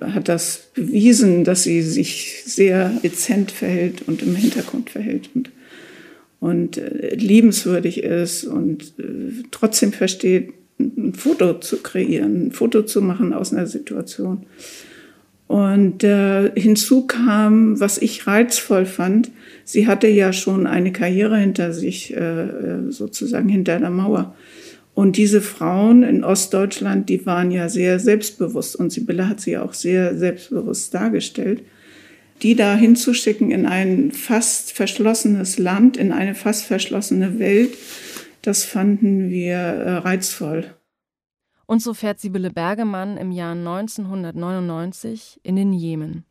hat 0.00 0.28
das 0.28 0.70
bewiesen, 0.74 1.44
dass 1.44 1.64
sie 1.64 1.82
sich 1.82 2.42
sehr 2.44 2.90
dezent 3.02 3.50
verhält 3.50 4.02
und 4.06 4.22
im 4.22 4.36
Hintergrund 4.36 4.90
verhält 4.90 5.30
und, 5.34 5.50
und 6.40 6.78
äh, 6.78 7.14
liebenswürdig 7.14 8.02
ist 8.02 8.44
und 8.44 8.94
äh, 8.98 9.42
trotzdem 9.50 9.92
versteht, 9.92 10.52
ein 10.78 11.14
Foto 11.14 11.54
zu 11.60 11.78
kreieren, 11.78 12.46
ein 12.46 12.52
Foto 12.52 12.82
zu 12.82 13.00
machen 13.00 13.32
aus 13.32 13.52
einer 13.52 13.66
Situation. 13.66 14.46
Und 15.46 16.02
äh, 16.02 16.50
hinzu 16.58 17.06
kam, 17.06 17.78
was 17.78 17.98
ich 17.98 18.26
reizvoll 18.26 18.86
fand, 18.86 19.30
sie 19.64 19.86
hatte 19.86 20.08
ja 20.08 20.32
schon 20.32 20.66
eine 20.66 20.92
Karriere 20.92 21.36
hinter 21.36 21.72
sich, 21.72 22.16
äh, 22.16 22.90
sozusagen 22.90 23.48
hinter 23.48 23.78
der 23.78 23.90
Mauer. 23.90 24.34
Und 24.94 25.16
diese 25.16 25.42
Frauen 25.42 26.04
in 26.04 26.22
Ostdeutschland, 26.22 27.08
die 27.08 27.26
waren 27.26 27.50
ja 27.50 27.68
sehr 27.68 27.98
selbstbewusst 27.98 28.76
und 28.76 28.90
Sibylle 28.90 29.28
hat 29.28 29.40
sie 29.40 29.58
auch 29.58 29.74
sehr 29.74 30.16
selbstbewusst 30.16 30.94
dargestellt. 30.94 31.62
Die 32.42 32.54
da 32.54 32.76
hinzuschicken 32.76 33.50
in 33.50 33.66
ein 33.66 34.12
fast 34.12 34.72
verschlossenes 34.72 35.58
Land, 35.58 35.96
in 35.96 36.12
eine 36.12 36.34
fast 36.34 36.64
verschlossene 36.64 37.38
Welt, 37.38 37.76
das 38.42 38.64
fanden 38.64 39.30
wir 39.30 39.56
äh, 39.56 39.96
reizvoll. 39.96 40.66
Und 41.66 41.82
so 41.82 41.94
fährt 41.94 42.20
Sibylle 42.20 42.50
Bergemann 42.50 43.16
im 43.16 43.32
Jahr 43.32 43.52
1999 43.52 45.40
in 45.42 45.56
den 45.56 45.72
Jemen. 45.72 46.24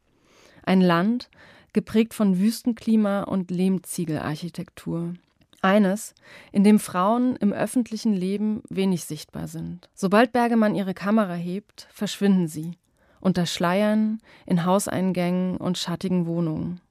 Ein 0.64 0.80
Land, 0.80 1.30
geprägt 1.74 2.14
von 2.14 2.40
Wüstenklima 2.40 3.24
und 3.24 3.50
Lehmziegelarchitektur. 3.50 5.16
Eines, 5.64 6.14
in 6.52 6.64
dem 6.64 6.80
Frauen 6.80 7.36
im 7.38 7.54
öffentlichen 7.54 8.14
Leben 8.14 8.62
wenig 8.70 9.06
sichtbar 9.06 9.48
sind. 9.48 9.90
Sobald 9.94 10.32
Bergemann 10.34 10.76
ihre 10.76 10.94
Kamera 10.94 11.36
hebt, 11.36 11.88
verschwinden 11.92 12.48
sie. 12.48 12.78
Unter 13.20 13.46
Schleiern, 13.46 14.20
in 14.46 14.66
Hauseingängen 14.66 15.58
und 15.58 15.78
schattigen 15.78 16.26
Wohnungen. 16.26 16.82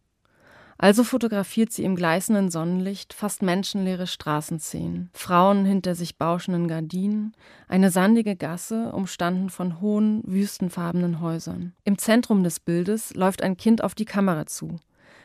Also 0.83 1.05
fotografiert 1.05 1.71
sie 1.73 1.85
im 1.85 1.95
gleißenden 1.95 2.51
Sonnenlicht 2.51 3.13
fast 3.15 3.43
menschenleere 3.43 4.09
Straßenszenen, 4.09 5.11
Frauen 5.13 5.65
hinter 5.65 5.95
sich 5.95 6.19
bauschenden 6.19 6.67
Gardinen, 6.67 7.35
eine 7.69 7.93
sandige 7.93 8.35
Gasse, 8.35 8.91
umstanden 8.91 9.49
von 9.49 9.81
hohen, 9.81 10.23
wüstenfarbenen 10.27 11.21
Häusern. 11.21 11.73
Im 11.85 11.99
Zentrum 11.99 12.43
des 12.43 12.59
Bildes 12.59 13.15
läuft 13.15 13.43
ein 13.43 13.57
Kind 13.57 13.85
auf 13.85 13.95
die 13.95 14.07
Kamera 14.07 14.47
zu. 14.47 14.81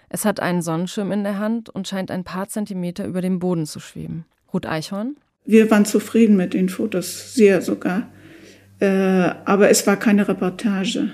Es 0.10 0.26
hat 0.26 0.40
einen 0.40 0.62
Sonnenschirm 0.62 1.12
in 1.12 1.24
der 1.24 1.40
Hand 1.40 1.70
und 1.70 1.88
scheint 1.88 2.12
ein 2.12 2.24
paar 2.24 2.48
Zentimeter 2.48 3.06
über 3.06 3.22
dem 3.22 3.40
Boden 3.40 3.66
zu 3.66 3.80
schweben. 3.80 4.26
Ruth 4.54 4.66
Eichhorn? 4.66 5.18
Wir 5.46 5.70
waren 5.72 5.86
zufrieden 5.86 6.38
mit 6.38 6.54
den 6.54 6.70
Fotos, 6.70 7.34
sehr 7.34 7.62
sogar. 7.62 8.10
Äh, 8.80 8.88
aber 8.88 9.70
es 9.70 9.88
war 9.88 9.98
keine 9.98 10.28
Reportage. 10.28 11.12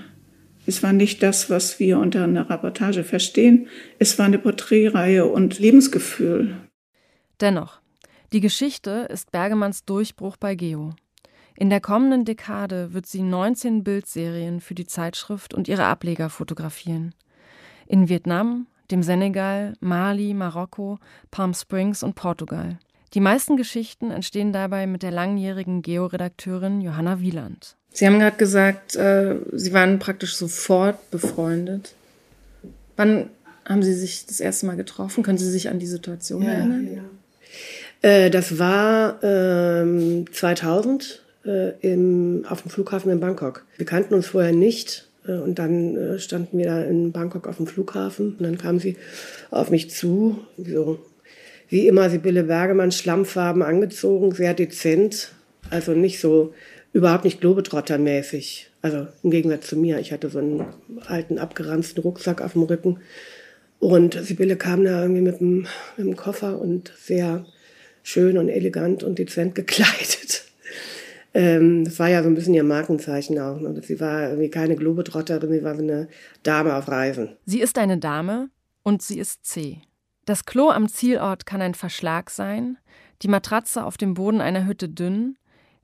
Es 0.65 0.81
war 0.81 0.93
nicht 0.93 1.21
das, 1.23 1.49
was 1.49 1.79
wir 1.79 1.99
unter 1.99 2.23
einer 2.23 2.49
Reportage 2.49 3.03
verstehen. 3.03 3.67
Es 3.99 4.17
war 4.17 4.27
eine 4.27 4.39
Porträtreihe 4.39 5.25
und 5.25 5.59
Lebensgefühl. 5.59 6.55
Dennoch, 7.41 7.81
die 8.31 8.39
Geschichte 8.39 9.07
ist 9.11 9.31
Bergemanns 9.31 9.85
Durchbruch 9.85 10.37
bei 10.37 10.55
Geo. 10.55 10.95
In 11.55 11.69
der 11.69 11.81
kommenden 11.81 12.25
Dekade 12.25 12.93
wird 12.93 13.05
sie 13.05 13.21
19 13.21 13.83
Bildserien 13.83 14.59
für 14.59 14.73
die 14.73 14.87
Zeitschrift 14.87 15.53
und 15.53 15.67
ihre 15.67 15.85
Ableger 15.85 16.29
fotografieren. 16.29 17.13
In 17.85 18.09
Vietnam, 18.09 18.65
dem 18.91 19.03
Senegal, 19.03 19.73
Mali, 19.79 20.33
Marokko, 20.33 20.99
Palm 21.31 21.53
Springs 21.53 22.03
und 22.03 22.15
Portugal. 22.15 22.77
Die 23.13 23.19
meisten 23.19 23.57
Geschichten 23.57 24.11
entstehen 24.11 24.53
dabei 24.53 24.87
mit 24.87 25.03
der 25.03 25.11
langjährigen 25.11 25.81
Geo-Redakteurin 25.81 26.81
Johanna 26.81 27.19
Wieland. 27.19 27.75
Sie 27.91 28.07
haben 28.07 28.17
gerade 28.17 28.37
gesagt, 28.37 28.95
äh, 28.95 29.35
Sie 29.51 29.71
waren 29.71 29.99
praktisch 29.99 30.35
sofort 30.35 31.11
befreundet. 31.11 31.93
Wann 32.97 33.29
haben 33.65 33.83
Sie 33.83 33.93
sich 33.93 34.25
das 34.25 34.39
erste 34.39 34.65
Mal 34.65 34.77
getroffen? 34.77 35.23
Können 35.23 35.37
Sie 35.37 35.49
sich 35.49 35.69
an 35.69 35.77
die 35.77 35.85
Situation 35.85 36.41
ja, 36.41 36.53
erinnern? 36.53 36.89
Ja. 36.91 38.09
Äh, 38.09 38.29
das 38.31 38.57
war 38.57 39.23
ähm, 39.23 40.25
2000 40.31 41.21
äh, 41.45 41.69
im, 41.81 42.45
auf 42.49 42.63
dem 42.63 42.71
Flughafen 42.71 43.11
in 43.11 43.19
Bangkok. 43.19 43.65
Wir 43.77 43.85
kannten 43.85 44.15
uns 44.15 44.27
vorher 44.27 44.53
nicht. 44.53 45.07
Äh, 45.27 45.33
und 45.33 45.59
dann 45.59 45.95
äh, 45.95 46.19
standen 46.19 46.57
wir 46.57 46.65
da 46.65 46.83
in 46.83 47.11
Bangkok 47.11 47.47
auf 47.47 47.57
dem 47.57 47.67
Flughafen. 47.67 48.35
Und 48.37 48.43
dann 48.43 48.57
kam 48.57 48.79
sie 48.79 48.97
auf 49.51 49.69
mich 49.69 49.89
zu, 49.89 50.39
so 50.57 50.99
wie 51.69 51.87
immer 51.87 52.09
Sibylle 52.09 52.43
Bergemann, 52.43 52.91
Schlammfarben 52.91 53.61
angezogen, 53.61 54.31
sehr 54.33 54.53
dezent. 54.53 55.31
Also 55.69 55.93
nicht 55.93 56.19
so 56.19 56.53
überhaupt 56.91 57.23
nicht 57.23 57.41
Globetrotter-mäßig. 57.41 58.67
Also 58.81 59.07
im 59.23 59.31
Gegensatz 59.31 59.67
zu 59.67 59.77
mir. 59.77 59.99
Ich 59.99 60.11
hatte 60.11 60.29
so 60.29 60.39
einen 60.39 60.65
alten, 61.05 61.39
abgeranzten 61.39 62.03
Rucksack 62.03 62.41
auf 62.41 62.53
dem 62.53 62.63
Rücken. 62.63 62.99
Und 63.79 64.13
Sibylle 64.13 64.55
kam 64.55 64.83
da 64.83 65.01
irgendwie 65.01 65.21
mit 65.21 65.39
dem, 65.39 65.67
mit 65.97 66.07
dem 66.07 66.15
Koffer 66.15 66.59
und 66.59 66.93
sehr 66.97 67.45
schön 68.03 68.37
und 68.37 68.49
elegant 68.49 69.03
und 69.03 69.19
dezent 69.19 69.55
gekleidet. 69.55 70.43
Ähm, 71.33 71.85
das 71.85 71.97
war 71.99 72.09
ja 72.09 72.21
so 72.21 72.29
ein 72.29 72.35
bisschen 72.35 72.53
ihr 72.53 72.63
Markenzeichen 72.63 73.39
auch. 73.39 73.59
Ne? 73.59 73.81
Sie 73.81 73.99
war 73.99 74.29
irgendwie 74.29 74.49
keine 74.49 74.75
Globetrotterin, 74.75 75.51
sie 75.51 75.63
war 75.63 75.75
so 75.75 75.81
eine 75.81 76.07
Dame 76.43 76.75
auf 76.75 76.87
Reisen. 76.87 77.35
Sie 77.45 77.61
ist 77.61 77.77
eine 77.77 77.97
Dame 77.97 78.49
und 78.83 79.01
sie 79.01 79.19
ist 79.19 79.45
C. 79.45 79.81
Das 80.25 80.45
Klo 80.45 80.69
am 80.69 80.87
Zielort 80.87 81.45
kann 81.45 81.61
ein 81.61 81.73
Verschlag 81.73 82.29
sein, 82.29 82.77
die 83.21 83.27
Matratze 83.27 83.83
auf 83.83 83.97
dem 83.97 84.13
Boden 84.13 84.41
einer 84.41 84.67
Hütte 84.67 84.89
dünn, 84.89 85.37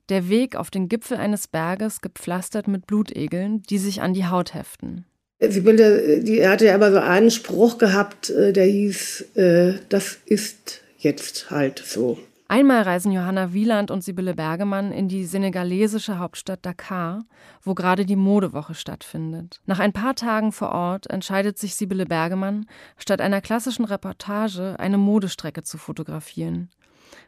der 0.08 0.28
Weg 0.28 0.56
auf 0.56 0.70
den 0.70 0.88
Gipfel 0.88 1.16
eines 1.16 1.48
Berges 1.48 2.00
gepflastert 2.00 2.68
mit 2.68 2.86
Blutegeln, 2.86 3.62
die 3.62 3.78
sich 3.78 4.02
an 4.02 4.14
die 4.14 4.26
Haut 4.26 4.54
heften. 4.54 5.04
Sibylle, 5.40 6.20
die 6.20 6.46
hatte 6.46 6.66
ja 6.66 6.74
aber 6.74 6.92
so 6.92 6.98
einen 6.98 7.30
Spruch 7.30 7.78
gehabt, 7.78 8.30
äh, 8.30 8.52
der 8.52 8.66
hieß, 8.66 9.36
äh, 9.36 9.74
das 9.88 10.18
ist 10.26 10.82
jetzt 10.98 11.50
halt 11.50 11.82
so. 11.84 12.18
Einmal 12.50 12.82
reisen 12.82 13.12
Johanna 13.12 13.52
Wieland 13.52 13.92
und 13.92 14.02
Sibylle 14.02 14.34
Bergemann 14.34 14.90
in 14.90 15.06
die 15.06 15.24
senegalesische 15.24 16.18
Hauptstadt 16.18 16.66
Dakar, 16.66 17.22
wo 17.62 17.74
gerade 17.74 18.04
die 18.04 18.16
Modewoche 18.16 18.74
stattfindet. 18.74 19.60
Nach 19.66 19.78
ein 19.78 19.92
paar 19.92 20.16
Tagen 20.16 20.50
vor 20.50 20.72
Ort 20.72 21.08
entscheidet 21.08 21.58
sich 21.58 21.76
Sibylle 21.76 22.06
Bergemann, 22.06 22.66
statt 22.96 23.20
einer 23.20 23.40
klassischen 23.40 23.84
Reportage 23.84 24.74
eine 24.80 24.98
Modestrecke 24.98 25.62
zu 25.62 25.78
fotografieren 25.78 26.70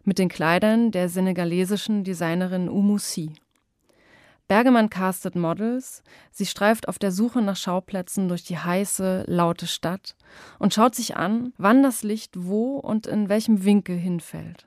mit 0.02 0.18
den 0.18 0.28
Kleidern 0.28 0.90
der 0.90 1.08
senegalesischen 1.08 2.02
Designerin 2.02 2.68
Oumou 2.68 2.98
Sy. 2.98 3.30
Bergemann 4.48 4.90
castet 4.90 5.36
Models, 5.36 6.02
sie 6.32 6.46
streift 6.46 6.88
auf 6.88 6.98
der 6.98 7.12
Suche 7.12 7.42
nach 7.42 7.56
Schauplätzen 7.56 8.26
durch 8.26 8.42
die 8.42 8.58
heiße, 8.58 9.26
laute 9.28 9.68
Stadt 9.68 10.16
und 10.58 10.74
schaut 10.74 10.96
sich 10.96 11.16
an, 11.16 11.52
wann 11.58 11.84
das 11.84 12.02
Licht 12.02 12.32
wo 12.36 12.78
und 12.78 13.06
in 13.06 13.28
welchem 13.28 13.64
Winkel 13.64 13.96
hinfällt. 13.96 14.66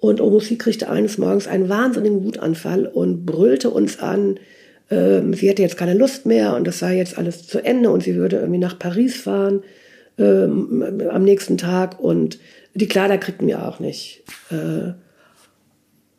Und 0.00 0.20
Omosi 0.20 0.56
kriegte 0.56 0.88
eines 0.88 1.18
Morgens 1.18 1.48
einen 1.48 1.68
wahnsinnigen 1.68 2.24
Wutanfall 2.24 2.86
und 2.86 3.26
brüllte 3.26 3.70
uns 3.70 3.98
an, 3.98 4.38
ähm, 4.90 5.34
sie 5.34 5.48
hätte 5.48 5.62
jetzt 5.62 5.76
keine 5.76 5.94
Lust 5.94 6.24
mehr 6.24 6.54
und 6.54 6.66
das 6.66 6.78
sei 6.78 6.96
jetzt 6.96 7.18
alles 7.18 7.46
zu 7.46 7.64
Ende 7.64 7.90
und 7.90 8.02
sie 8.02 8.14
würde 8.14 8.36
irgendwie 8.36 8.60
nach 8.60 8.78
Paris 8.78 9.16
fahren 9.16 9.62
ähm, 10.18 11.02
am 11.10 11.24
nächsten 11.24 11.58
Tag 11.58 12.00
und 12.00 12.38
die 12.74 12.88
Kleider 12.88 13.18
kriegten 13.18 13.46
wir 13.46 13.66
auch 13.66 13.80
nicht. 13.80 14.22
Äh, 14.50 14.92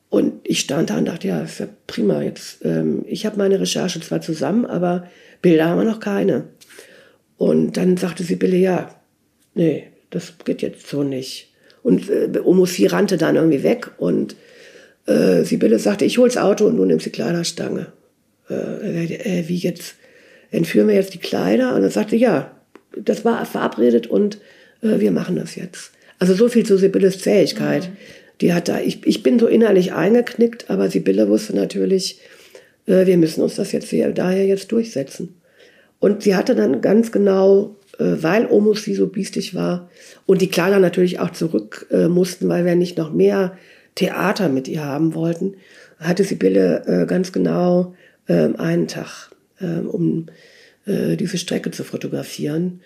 und 0.09 0.33
ich 0.43 0.61
stand 0.61 0.89
da 0.89 0.97
und 0.97 1.05
dachte, 1.05 1.27
ja, 1.27 1.41
ist 1.41 1.59
ja 1.59 1.67
prima. 1.85 2.21
Jetzt, 2.21 2.65
ähm, 2.65 3.03
ich 3.07 3.25
habe 3.25 3.37
meine 3.37 3.59
Recherche 3.59 4.01
zwar 4.01 4.21
zusammen, 4.21 4.65
aber 4.65 5.07
Bilder 5.41 5.69
haben 5.69 5.79
wir 5.79 5.85
noch 5.85 5.99
keine. 5.99 6.45
Und 7.37 7.77
dann 7.77 7.95
sagte 7.95 8.23
Sibylle, 8.23 8.57
ja, 8.57 8.95
nee, 9.53 9.87
das 10.09 10.33
geht 10.43 10.61
jetzt 10.61 10.87
so 10.87 11.03
nicht. 11.03 11.48
Und 11.83 12.09
äh, 12.09 12.39
Omosi 12.43 12.87
rannte 12.87 13.17
dann 13.17 13.35
irgendwie 13.35 13.63
weg 13.63 13.91
und 13.97 14.35
äh, 15.05 15.43
Sibylle 15.43 15.79
sagte, 15.79 16.05
ich 16.05 16.17
hol's 16.17 16.37
Auto 16.37 16.65
und 16.65 16.77
du 16.77 16.85
nimmst 16.85 17.05
die 17.05 17.11
Kleiderstange. 17.11 17.87
Äh, 18.49 19.05
äh, 19.05 19.47
wie 19.47 19.57
jetzt? 19.57 19.95
Entführen 20.51 20.87
wir 20.87 20.95
jetzt 20.95 21.13
die 21.13 21.19
Kleider? 21.19 21.75
Und 21.75 21.81
dann 21.81 21.91
sagte, 21.91 22.15
ja, 22.15 22.51
das 22.97 23.23
war 23.23 23.45
verabredet 23.45 24.07
und 24.07 24.39
äh, 24.81 24.99
wir 24.99 25.11
machen 25.11 25.35
das 25.35 25.55
jetzt. 25.55 25.91
Also 26.17 26.33
so 26.33 26.49
viel 26.49 26.65
zu 26.65 26.77
Sibylles 26.77 27.19
Zähigkeit. 27.19 27.83
Mhm. 27.89 27.97
Die 28.41 28.53
hat 28.53 28.67
da, 28.67 28.79
ich, 28.79 29.05
ich 29.05 29.21
bin 29.21 29.37
so 29.37 29.47
innerlich 29.47 29.93
eingeknickt, 29.93 30.69
aber 30.69 30.89
Sibylle 30.89 31.27
wusste 31.27 31.55
natürlich, 31.55 32.19
äh, 32.85 33.05
wir 33.05 33.17
müssen 33.17 33.41
uns 33.41 33.55
das 33.55 33.71
jetzt 33.71 33.89
hier, 33.89 34.11
daher 34.11 34.45
jetzt 34.45 34.71
durchsetzen. 34.71 35.35
Und 35.99 36.23
sie 36.23 36.35
hatte 36.35 36.55
dann 36.55 36.81
ganz 36.81 37.11
genau, 37.11 37.75
weil 37.99 38.47
Omus 38.47 38.83
sie 38.83 38.95
so 38.95 39.07
biestig 39.07 39.53
war 39.53 39.89
und 40.25 40.41
die 40.41 40.49
Kleider 40.49 40.79
natürlich 40.79 41.19
auch 41.19 41.31
zurück 41.31 41.87
äh, 41.91 42.07
mussten, 42.07 42.47
weil 42.49 42.65
wir 42.65 42.75
nicht 42.75 42.97
noch 42.97 43.11
mehr 43.11 43.57
Theater 43.95 44.49
mit 44.49 44.67
ihr 44.67 44.83
haben 44.83 45.13
wollten, 45.13 45.55
hatte 45.99 46.23
Sibylle 46.23 46.85
äh, 46.85 47.05
ganz 47.05 47.31
genau 47.31 47.95
ähm, 48.27 48.55
einen 48.57 48.87
Tag, 48.87 49.31
ähm, 49.59 49.89
um 49.89 50.25
äh, 50.85 51.17
diese 51.17 51.37
Strecke 51.37 51.71
zu 51.71 51.83
fotografieren. 51.83 52.81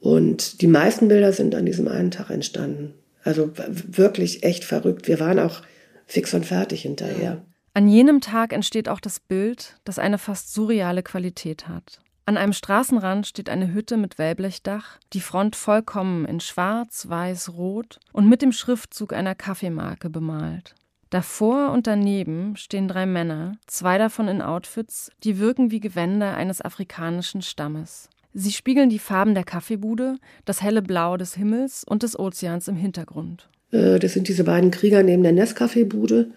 Und 0.00 0.60
die 0.60 0.66
meisten 0.66 1.08
Bilder 1.08 1.32
sind 1.32 1.54
an 1.54 1.66
diesem 1.66 1.88
einen 1.88 2.10
Tag 2.10 2.30
entstanden. 2.30 2.94
Also 3.22 3.50
wirklich 3.56 4.42
echt 4.42 4.64
verrückt. 4.64 5.08
Wir 5.08 5.20
waren 5.20 5.38
auch 5.38 5.62
fix 6.06 6.32
und 6.34 6.46
fertig 6.46 6.82
hinterher. 6.82 7.44
An 7.74 7.86
jenem 7.86 8.20
Tag 8.20 8.52
entsteht 8.52 8.88
auch 8.88 9.00
das 9.00 9.20
Bild, 9.20 9.76
das 9.84 9.98
eine 9.98 10.18
fast 10.18 10.52
surreale 10.52 11.02
Qualität 11.02 11.68
hat. 11.68 12.00
An 12.30 12.36
einem 12.36 12.52
Straßenrand 12.52 13.26
steht 13.26 13.50
eine 13.50 13.74
Hütte 13.74 13.96
mit 13.96 14.16
Wellblechdach, 14.16 15.00
die 15.14 15.20
Front 15.20 15.56
vollkommen 15.56 16.26
in 16.26 16.38
schwarz, 16.38 17.08
weiß, 17.08 17.54
rot 17.54 17.98
und 18.12 18.28
mit 18.28 18.40
dem 18.40 18.52
Schriftzug 18.52 19.12
einer 19.12 19.34
Kaffeemarke 19.34 20.10
bemalt. 20.10 20.76
Davor 21.10 21.72
und 21.72 21.88
daneben 21.88 22.54
stehen 22.54 22.86
drei 22.86 23.04
Männer, 23.04 23.56
zwei 23.66 23.98
davon 23.98 24.28
in 24.28 24.42
Outfits, 24.42 25.10
die 25.24 25.40
wirken 25.40 25.72
wie 25.72 25.80
Gewänder 25.80 26.36
eines 26.36 26.60
afrikanischen 26.60 27.42
Stammes. 27.42 28.08
Sie 28.32 28.52
spiegeln 28.52 28.90
die 28.90 29.00
Farben 29.00 29.34
der 29.34 29.42
Kaffeebude, 29.42 30.14
das 30.44 30.62
helle 30.62 30.82
Blau 30.82 31.16
des 31.16 31.34
Himmels 31.34 31.82
und 31.82 32.04
des 32.04 32.16
Ozeans 32.16 32.68
im 32.68 32.76
Hintergrund. 32.76 33.48
Äh, 33.72 33.98
das 33.98 34.12
sind 34.12 34.28
diese 34.28 34.44
beiden 34.44 34.70
Krieger 34.70 35.02
neben 35.02 35.24
der 35.24 35.32
Nesskaffeebude 35.32 36.30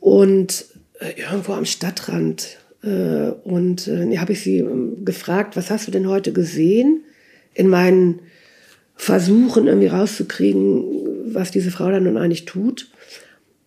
und 0.00 0.64
äh, 0.98 1.20
irgendwo 1.20 1.52
am 1.52 1.66
Stadtrand. 1.66 2.56
Äh, 2.84 3.30
und 3.44 3.82
hier 3.82 4.20
habe 4.20 4.32
ich 4.32 4.42
sie 4.42 4.58
ähm, 4.58 5.04
gefragt, 5.04 5.56
was 5.56 5.70
hast 5.70 5.86
du 5.86 5.90
denn 5.90 6.08
heute 6.08 6.32
gesehen? 6.32 7.04
In 7.54 7.68
meinen 7.68 8.20
Versuchen 8.96 9.66
irgendwie 9.66 9.88
rauszukriegen, 9.88 10.84
was 11.34 11.50
diese 11.50 11.70
Frau 11.70 11.90
dann 11.90 12.04
nun 12.04 12.16
eigentlich 12.16 12.44
tut. 12.44 12.90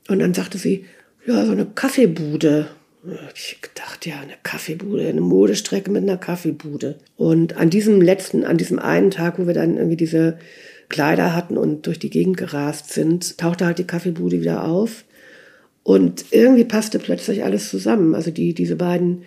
Und 0.07 0.19
dann 0.19 0.33
sagte 0.33 0.57
sie, 0.57 0.85
ja, 1.25 1.45
so 1.45 1.51
eine 1.51 1.65
Kaffeebude 1.65 2.67
ich 3.35 3.61
gedacht, 3.61 4.05
ja, 4.05 4.19
eine 4.19 4.33
Kaffeebude, 4.43 5.07
eine 5.07 5.21
Modestrecke 5.21 5.91
mit 5.91 6.03
einer 6.03 6.17
Kaffeebude. 6.17 6.97
Und 7.15 7.57
an 7.57 7.69
diesem 7.69 8.01
letzten, 8.01 8.43
an 8.43 8.57
diesem 8.57 8.79
einen 8.79 9.11
Tag, 9.11 9.39
wo 9.39 9.47
wir 9.47 9.53
dann 9.53 9.77
irgendwie 9.77 9.97
diese 9.97 10.37
Kleider 10.89 11.35
hatten 11.35 11.57
und 11.57 11.85
durch 11.85 11.99
die 11.99 12.09
Gegend 12.09 12.37
gerast 12.37 12.91
sind, 12.91 13.37
tauchte 13.37 13.65
halt 13.65 13.77
die 13.77 13.87
Kaffeebude 13.87 14.41
wieder 14.41 14.65
auf. 14.65 15.03
Und 15.87 16.25
irgendwie 16.31 16.65
passte 16.65 16.99
plötzlich 16.99 17.45
alles 17.45 17.69
zusammen. 17.69 18.13
Also 18.13 18.29
die, 18.29 18.53
diese 18.53 18.75
beiden 18.75 19.23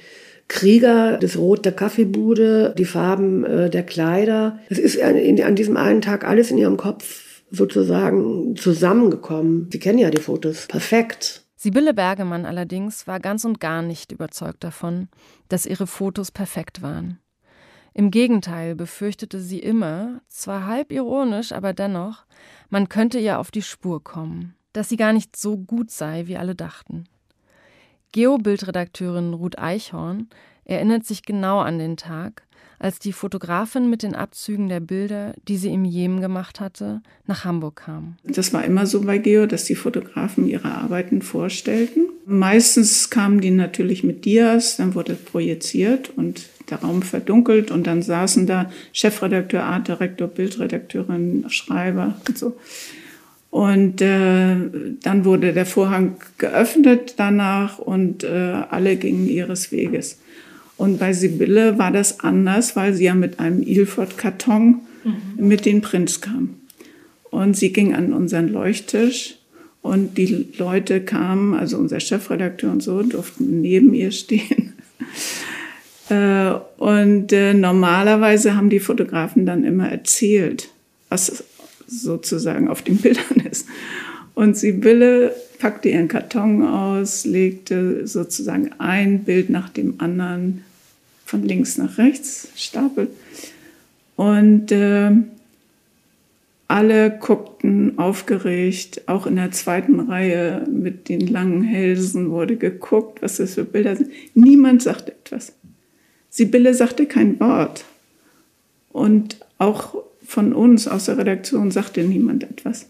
Krieger, 0.47 1.17
das 1.17 1.39
Rot 1.39 1.65
der 1.65 1.73
Kaffeebude, 1.73 2.75
die 2.77 2.85
Farben 2.85 3.47
äh, 3.47 3.71
der 3.71 3.83
Kleider. 3.83 4.59
Es 4.69 4.79
ist 4.79 5.01
an, 5.01 5.17
in, 5.17 5.43
an 5.43 5.57
diesem 5.57 5.79
einen 5.79 6.03
Tag 6.03 6.23
alles 6.29 6.51
in 6.51 6.59
ihrem 6.59 6.77
Kopf 6.77 7.41
sozusagen 7.51 8.57
zusammengekommen. 8.57 9.71
Sie 9.73 9.79
kennen 9.79 9.99
ja 9.99 10.11
die 10.11 10.21
Fotos. 10.21 10.67
Perfekt. 10.67 11.47
Sibylle 11.57 11.95
Bergemann 11.95 12.45
allerdings 12.45 13.07
war 13.07 13.21
ganz 13.21 13.47
und 13.47 13.59
gar 13.59 13.81
nicht 13.81 14.13
überzeugt 14.13 14.63
davon, 14.63 15.09
dass 15.49 15.65
ihre 15.65 15.87
Fotos 15.87 16.31
perfekt 16.31 16.83
waren. 16.83 17.21
Im 17.95 18.11
Gegenteil 18.11 18.75
befürchtete 18.75 19.41
sie 19.41 19.61
immer, 19.61 20.21
zwar 20.29 20.67
halb 20.67 20.93
ironisch, 20.93 21.53
aber 21.53 21.73
dennoch, 21.73 22.27
man 22.69 22.91
könnte 22.91 23.19
ihr 23.19 23.39
auf 23.39 23.51
die 23.51 23.63
Spur 23.63 24.05
kommen, 24.05 24.55
dass 24.73 24.89
sie 24.89 24.97
gar 24.97 25.13
nicht 25.13 25.37
so 25.37 25.57
gut 25.57 25.91
sei, 25.91 26.27
wie 26.27 26.37
alle 26.37 26.55
dachten. 26.55 27.05
Geo-Bildredakteurin 28.13 29.35
Ruth 29.35 29.59
Eichhorn 29.59 30.29
erinnert 30.65 31.05
sich 31.05 31.23
genau 31.23 31.61
an 31.61 31.79
den 31.79 31.97
Tag, 31.97 32.43
als 32.81 32.99
die 32.99 33.13
Fotografin 33.13 33.91
mit 33.91 34.03
den 34.03 34.15
Abzügen 34.15 34.69
der 34.69 34.81
Bilder, 34.81 35.35
die 35.47 35.59
sie 35.59 35.73
im 35.73 35.85
Jemen 35.85 36.21
gemacht 36.21 36.61
hatte, 36.61 37.03
nach 37.27 37.45
Hamburg 37.45 37.77
kam. 37.85 38.17
Das 38.25 38.53
war 38.53 38.65
immer 38.65 38.87
so 38.87 39.03
bei 39.03 39.19
Geo, 39.19 39.47
dass 39.47 39.65
die 39.65 39.75
Fotografen 39.75 40.49
ihre 40.49 40.73
Arbeiten 40.73 41.21
vorstellten. 41.21 42.07
Meistens 42.25 43.11
kamen 43.11 43.41
die 43.41 43.51
natürlich 43.51 44.03
mit 44.03 44.25
Dias, 44.25 44.77
dann 44.77 44.95
wurde 44.95 45.15
projiziert 45.15 46.11
und 46.17 46.49
der 46.71 46.79
Raum 46.79 47.03
verdunkelt 47.03 47.71
und 47.71 47.87
dann 47.87 48.03
saßen 48.03 48.47
da 48.47 48.71
Chefredakteur, 48.93 49.63
Artdirektor, 49.63 50.29
Bildredakteurin, 50.29 51.45
Schreiber 51.49 52.15
und 52.27 52.39
so. 52.39 52.57
Und 53.51 54.01
äh, 54.01 54.57
dann 55.03 55.25
wurde 55.25 55.53
der 55.53 55.67
Vorhang 55.67 56.17
geöffnet 56.39 57.15
danach 57.17 57.79
und 57.79 58.23
äh, 58.23 58.29
alle 58.29 58.97
gingen 58.97 59.29
ihres 59.29 59.73
Weges. 59.73 60.21
Und 60.77 60.99
bei 60.99 61.13
Sibylle 61.13 61.77
war 61.77 61.91
das 61.91 62.21
anders, 62.21 62.77
weil 62.77 62.95
sie 62.95 63.05
ja 63.05 63.15
mit 63.15 63.41
einem 63.41 63.63
Ilford-Karton 63.63 64.81
mhm. 65.05 65.47
mit 65.49 65.67
den 65.67 65.81
Prints 65.83 66.21
kam. 66.21 66.55
Und 67.31 67.57
sie 67.57 67.73
ging 67.73 67.95
an 67.95 68.13
unseren 68.13 68.49
Leuchttisch 68.49 69.37
und 69.83 70.17
die 70.17 70.49
Leute 70.57 71.01
kamen, 71.01 71.55
also 71.55 71.77
unser 71.77 72.01
Chefredakteur 72.01 72.71
und 72.71 72.83
so, 72.83 73.03
durften 73.03 73.61
neben 73.61 73.95
ihr 73.95 74.11
stehen. 74.11 74.75
Äh, 76.09 76.55
und 76.79 77.33
äh, 77.33 77.55
normalerweise 77.55 78.57
haben 78.57 78.69
die 78.69 78.81
Fotografen 78.81 79.47
dann 79.47 79.63
immer 79.63 79.89
erzählt, 79.89 80.69
was 81.09 81.45
sozusagen 81.91 82.69
auf 82.69 82.83
den 82.83 82.97
Bildern 82.99 83.47
ist. 83.51 83.67
Und 84.35 84.57
Sibylle 84.57 85.35
packte 85.59 85.91
ihren 85.91 86.09
Karton 86.09 86.63
aus, 86.63 87.27
legte 87.27 88.07
sozusagen 88.07 88.71
ein 88.79 89.25
Bild 89.25 89.51
nach 89.51 89.69
dem 89.69 90.01
anderen 90.01 90.65
von 91.27 91.43
links 91.43 91.77
nach 91.79 91.99
rechts, 91.99 92.49
Stapel. 92.57 93.09
Und 94.17 94.73
äh, 94.73 95.11
alle 96.69 97.11
guckten 97.11 97.99
aufgeregt, 97.99 99.03
auch 99.07 99.27
in 99.27 99.37
der 99.37 99.51
zweiten 99.51 99.99
Reihe 99.99 100.67
mit 100.71 101.09
den 101.09 101.27
langen 101.27 101.63
Hälsen 101.63 102.31
wurde 102.31 102.57
geguckt, 102.57 103.23
was 103.23 103.39
das 103.39 103.55
für 103.55 103.65
Bilder 103.65 103.97
sind. 103.97 104.11
Niemand 104.35 104.83
sagte 104.83 105.13
etwas. 105.13 105.53
Sibylle 106.31 106.75
sagte 106.75 107.07
kein 107.07 107.41
Wort. 107.41 107.85
Und 108.93 109.41
auch 109.59 109.97
von 110.31 110.53
uns 110.53 110.87
aus 110.87 111.07
der 111.07 111.19
Redaktion 111.19 111.73
sagte 111.73 112.05
niemand 112.05 112.45
etwas. 112.45 112.89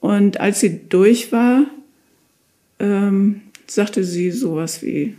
Und 0.00 0.40
als 0.40 0.58
sie 0.58 0.88
durch 0.88 1.30
war, 1.30 1.66
ähm, 2.80 3.42
sagte 3.68 4.02
sie 4.02 4.32
sowas 4.32 4.82
wie, 4.82 5.14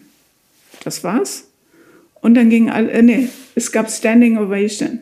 das 0.84 1.06
war's? 1.06 1.48
Und 2.16 2.34
dann 2.36 2.50
ging 2.50 2.70
alle, 2.70 2.92
äh, 2.92 3.02
nee, 3.02 3.30
es 3.56 3.72
gab 3.72 3.90
Standing 3.90 4.38
Ovation. 4.38 5.00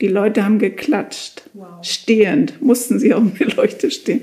Die 0.00 0.06
Leute 0.06 0.44
haben 0.44 0.60
geklatscht, 0.60 1.42
wow. 1.54 1.66
stehend, 1.82 2.62
mussten 2.62 3.00
sie 3.00 3.12
auf 3.12 3.24
der 3.40 3.48
Leuchte 3.48 3.90
stehen. 3.90 4.20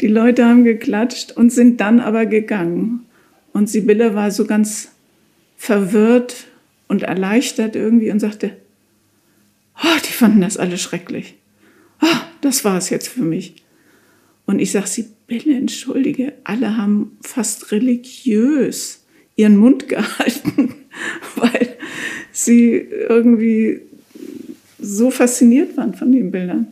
Die 0.00 0.08
Leute 0.08 0.44
haben 0.44 0.64
geklatscht 0.64 1.30
und 1.30 1.52
sind 1.52 1.80
dann 1.80 2.00
aber 2.00 2.26
gegangen. 2.26 3.06
Und 3.52 3.70
Sibylle 3.70 4.16
war 4.16 4.32
so 4.32 4.44
ganz 4.44 4.90
verwirrt 5.56 6.48
und 6.88 7.04
erleichtert 7.04 7.76
irgendwie 7.76 8.10
und 8.10 8.18
sagte, 8.18 8.56
oh, 9.82 9.98
die 10.06 10.12
fanden 10.12 10.40
das 10.40 10.56
alle 10.56 10.78
schrecklich. 10.78 11.34
Oh, 12.02 12.20
das 12.40 12.64
war 12.64 12.76
es 12.78 12.90
jetzt 12.90 13.08
für 13.08 13.22
mich. 13.22 13.56
Und 14.46 14.60
ich 14.60 14.72
sage, 14.72 14.86
Sibylle, 14.86 15.56
entschuldige, 15.56 16.32
alle 16.44 16.76
haben 16.76 17.18
fast 17.22 17.72
religiös 17.72 19.04
ihren 19.36 19.56
Mund 19.56 19.88
gehalten 19.88 20.74
weil 21.36 21.76
sie 22.32 22.72
irgendwie 22.74 23.80
so 24.78 25.10
fasziniert 25.10 25.76
waren 25.76 25.94
von 25.94 26.12
den 26.12 26.30
Bildern. 26.30 26.68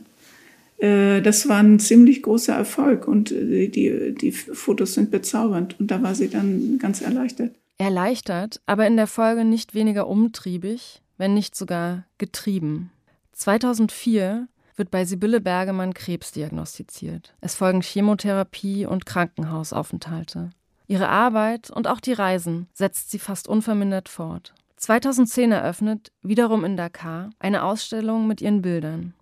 Äh, 0.78 1.22
das 1.22 1.48
war 1.48 1.62
ein 1.62 1.78
ziemlich 1.78 2.22
großer 2.22 2.54
Erfolg 2.54 3.08
und 3.08 3.32
äh, 3.32 3.68
die, 3.68 4.14
die 4.14 4.32
Fotos 4.32 4.94
sind 4.94 5.10
bezaubernd. 5.10 5.78
Und 5.80 5.90
da 5.90 6.02
war 6.02 6.14
sie 6.14 6.28
dann 6.28 6.78
ganz 6.78 7.00
erleichtert. 7.00 7.52
Erleichtert, 7.78 8.60
aber 8.66 8.86
in 8.86 8.96
der 8.96 9.06
Folge 9.06 9.44
nicht 9.44 9.74
weniger 9.74 10.06
umtriebig, 10.06 11.02
wenn 11.18 11.34
nicht 11.34 11.56
sogar 11.56 12.04
getrieben. 12.18 12.90
2004 13.36 14.48
wird 14.76 14.90
bei 14.90 15.04
Sibylle 15.04 15.40
Bergemann 15.40 15.92
Krebs 15.92 16.32
diagnostiziert. 16.32 17.34
Es 17.40 17.54
folgen 17.54 17.82
Chemotherapie 17.82 18.86
und 18.86 19.04
Krankenhausaufenthalte. 19.04 20.50
Ihre 20.86 21.08
Arbeit 21.08 21.70
und 21.70 21.86
auch 21.86 22.00
die 22.00 22.14
Reisen 22.14 22.68
setzt 22.72 23.10
sie 23.10 23.18
fast 23.18 23.46
unvermindert 23.46 24.08
fort. 24.08 24.54
2010 24.76 25.52
eröffnet, 25.52 26.12
wiederum 26.22 26.64
in 26.64 26.76
Dakar, 26.76 27.30
eine 27.38 27.64
Ausstellung 27.64 28.26
mit 28.26 28.40
ihren 28.40 28.62
Bildern. 28.62 29.14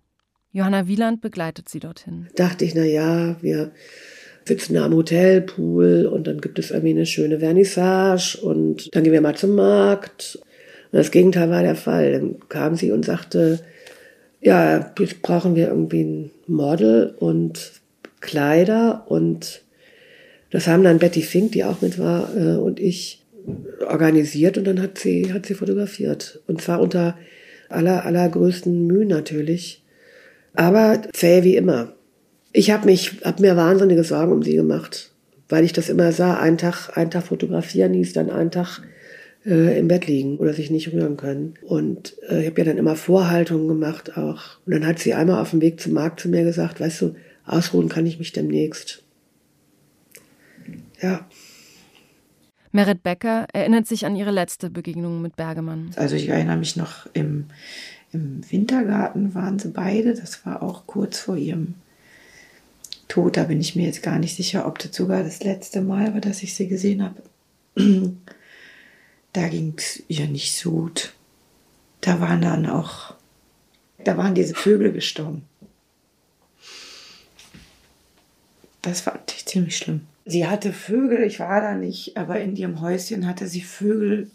Johanna 0.51 0.87
Wieland 0.87 1.21
begleitet 1.21 1.67
sie 1.67 1.79
dorthin. 1.79 2.27
Dachte 2.35 2.63
ich, 2.63 2.73
na 2.73 2.83
ja, 2.83 3.35
wir 3.41 3.71
sitzen 4.45 4.75
da 4.75 4.85
am 4.85 4.93
Hotelpool 4.93 6.05
und 6.05 6.27
dann 6.27 6.39
gibt 6.39 6.59
es 6.59 6.71
irgendwie 6.71 6.91
eine 6.91 7.05
schöne 7.05 7.39
Vernissage 7.39 8.37
und 8.41 8.95
dann 8.95 9.03
gehen 9.03 9.13
wir 9.13 9.21
mal 9.21 9.35
zum 9.35 9.55
Markt. 9.55 10.39
Und 10.91 10.99
das 10.99 11.11
Gegenteil 11.11 11.49
war 11.49 11.63
der 11.63 11.75
Fall. 11.75 12.13
Dann 12.13 12.47
kam 12.47 12.75
sie 12.75 12.91
und 12.91 13.03
sagte, 13.03 13.59
ja, 14.45 14.93
brauchen 15.23 15.55
wir 15.55 15.69
irgendwie 15.69 16.03
ein 16.03 16.31
Model 16.45 17.15
und 17.17 17.81
Kleider 18.21 19.05
und 19.07 19.63
das 20.51 20.67
haben 20.67 20.83
dann 20.83 20.99
Betty 20.99 21.23
Fink, 21.23 21.53
die 21.53 21.63
auch 21.63 21.81
mit 21.81 21.97
war, 21.97 22.29
äh, 22.37 22.55
und 22.55 22.79
ich 22.79 23.25
organisiert 23.87 24.59
und 24.59 24.65
dann 24.65 24.83
hat 24.83 24.99
sie, 24.99 25.33
hat 25.33 25.47
sie 25.47 25.55
fotografiert. 25.55 26.41
Und 26.45 26.61
zwar 26.61 26.79
unter 26.79 27.17
aller, 27.69 28.05
allergrößten 28.05 28.85
Mühe 28.85 29.07
natürlich. 29.07 29.83
Aber 30.53 31.01
zäh 31.11 31.43
wie 31.43 31.55
immer. 31.55 31.93
Ich 32.53 32.69
habe 32.69 32.85
mich, 32.85 33.21
habe 33.23 33.41
mir 33.41 33.57
wahnsinnige 33.57 34.03
Sorgen 34.03 34.31
um 34.31 34.43
sie 34.43 34.55
gemacht, 34.55 35.11
weil 35.49 35.63
ich 35.63 35.73
das 35.73 35.89
immer 35.89 36.11
sah. 36.11 36.37
Einen 36.37 36.59
Tag, 36.59 36.95
einen 36.95 37.09
Tag 37.09 37.23
fotografieren 37.23 37.93
hieß 37.93 38.13
dann 38.13 38.29
einen 38.29 38.51
Tag 38.51 38.81
äh, 39.45 39.77
im 39.79 39.87
Bett 39.87 40.07
liegen 40.07 40.37
oder 40.37 40.53
sich 40.53 40.71
nicht 40.71 40.91
rühren 40.91 41.17
können. 41.17 41.55
Und 41.61 42.15
äh, 42.29 42.41
ich 42.41 42.47
habe 42.47 42.61
ja 42.61 42.65
dann 42.65 42.77
immer 42.77 42.95
Vorhaltungen 42.95 43.67
gemacht 43.67 44.17
auch. 44.17 44.57
Und 44.65 44.73
dann 44.73 44.85
hat 44.85 44.99
sie 44.99 45.13
einmal 45.13 45.41
auf 45.41 45.51
dem 45.51 45.61
Weg 45.61 45.79
zum 45.79 45.93
Markt 45.93 46.19
zu 46.19 46.29
mir 46.29 46.43
gesagt, 46.43 46.79
weißt 46.79 47.01
du, 47.01 47.15
ausruhen 47.45 47.89
kann 47.89 48.05
ich 48.05 48.19
mich 48.19 48.31
demnächst. 48.31 49.03
Ja. 51.01 51.27
Merit 52.71 53.03
Becker 53.03 53.47
erinnert 53.53 53.87
sich 53.87 54.05
an 54.05 54.15
ihre 54.15 54.31
letzte 54.31 54.69
Begegnung 54.69 55.21
mit 55.21 55.35
Bergemann. 55.35 55.91
Also 55.95 56.15
ich 56.15 56.27
erinnere 56.27 56.57
mich 56.57 56.75
noch, 56.75 57.07
im, 57.13 57.45
im 58.11 58.41
Wintergarten 58.49 59.33
waren 59.33 59.59
sie 59.59 59.69
beide. 59.69 60.13
Das 60.13 60.45
war 60.45 60.61
auch 60.61 60.85
kurz 60.85 61.19
vor 61.19 61.37
ihrem 61.37 61.75
Tod. 63.07 63.37
Da 63.37 63.43
bin 63.43 63.61
ich 63.61 63.75
mir 63.75 63.85
jetzt 63.85 64.03
gar 64.03 64.19
nicht 64.19 64.35
sicher, 64.35 64.67
ob 64.67 64.79
das 64.79 64.93
sogar 64.93 65.23
das 65.23 65.43
letzte 65.43 65.81
Mal 65.81 66.13
war, 66.13 66.21
dass 66.21 66.43
ich 66.43 66.53
sie 66.55 66.67
gesehen 66.67 67.03
habe. 67.03 67.21
Da 69.35 69.49
ging 69.49 69.73
es 69.75 70.01
ihr 70.07 70.27
nicht 70.27 70.55
so 70.55 70.71
gut. 70.71 71.11
Da 71.99 72.21
waren 72.21 72.41
dann 72.41 72.65
auch, 72.67 73.15
da 74.05 74.15
waren 74.15 74.33
diese 74.33 74.55
Vögel 74.55 74.93
gestorben. 74.93 75.43
Das 78.81 79.01
fand 79.01 79.33
ich 79.35 79.45
ziemlich 79.45 79.75
schlimm. 79.75 80.07
Sie 80.23 80.47
hatte 80.47 80.71
Vögel, 80.71 81.23
ich 81.23 81.41
war 81.41 81.59
da 81.59 81.73
nicht, 81.73 82.15
aber 82.15 82.39
in 82.39 82.55
ihrem 82.55 82.79
Häuschen 82.79 83.27
hatte 83.27 83.49
sie 83.49 83.59
Vögel, 83.59 84.31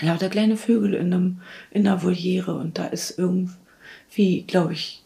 lauter 0.00 0.30
kleine 0.30 0.56
Vögel 0.56 0.94
in, 0.94 1.12
einem, 1.12 1.42
in 1.70 1.86
einer 1.86 2.02
Voliere 2.02 2.54
und 2.54 2.78
da 2.78 2.86
ist 2.86 3.18
irgendwie, 3.18 4.44
glaube 4.44 4.72
ich, 4.72 5.04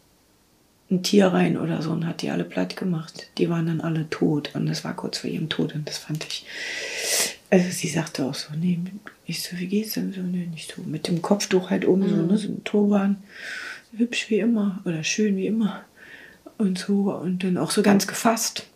ein 0.89 1.03
Tier 1.03 1.27
rein 1.27 1.57
oder 1.57 1.83
so 1.83 1.91
und 1.91 2.07
hat 2.07 2.23
die 2.23 2.31
alle 2.31 2.45
platt 2.45 2.77
gemacht. 2.77 3.29
Die 3.39 3.51
waren 3.51 3.67
dann 3.67 3.81
alle 3.81 4.09
tot 4.09 4.55
und 4.55 4.67
das 4.67 4.85
war 4.85 4.95
kurz 4.95 5.19
vor 5.19 5.31
ihrem 5.31 5.49
Tod 5.49 5.75
und 5.75 5.89
das 5.89 5.99
fand 5.99 6.25
ich. 6.25 6.47
Also 7.55 7.71
sie 7.71 7.87
sagte 7.87 8.25
auch 8.25 8.35
so, 8.35 8.53
nee, 8.57 8.81
ich 9.27 9.45
so, 9.45 9.57
wie 9.57 9.69
geht's 9.69 9.93
denn 9.93 10.13
so? 10.13 10.21
Nee, 10.21 10.47
nicht 10.47 10.75
so. 10.75 10.83
Mit 10.83 11.07
dem 11.07 11.23
Kopftuch 11.23 11.71
halt 11.71 11.87
oben 11.87 12.03
mhm. 12.03 12.09
so, 12.09 12.17
ne, 12.17 12.37
so 12.37 12.49
ein 12.49 12.65
Turban. 12.65 13.23
Hübsch 13.97 14.29
wie 14.29 14.41
immer 14.41 14.83
oder 14.85 15.05
schön 15.05 15.37
wie 15.37 15.47
immer. 15.47 15.85
Und 16.59 16.81
so 16.81 17.15
und 17.15 17.45
dann 17.45 17.57
auch 17.57 17.71
so 17.71 17.83
ganz 17.83 18.09
gefasst. 18.09 18.67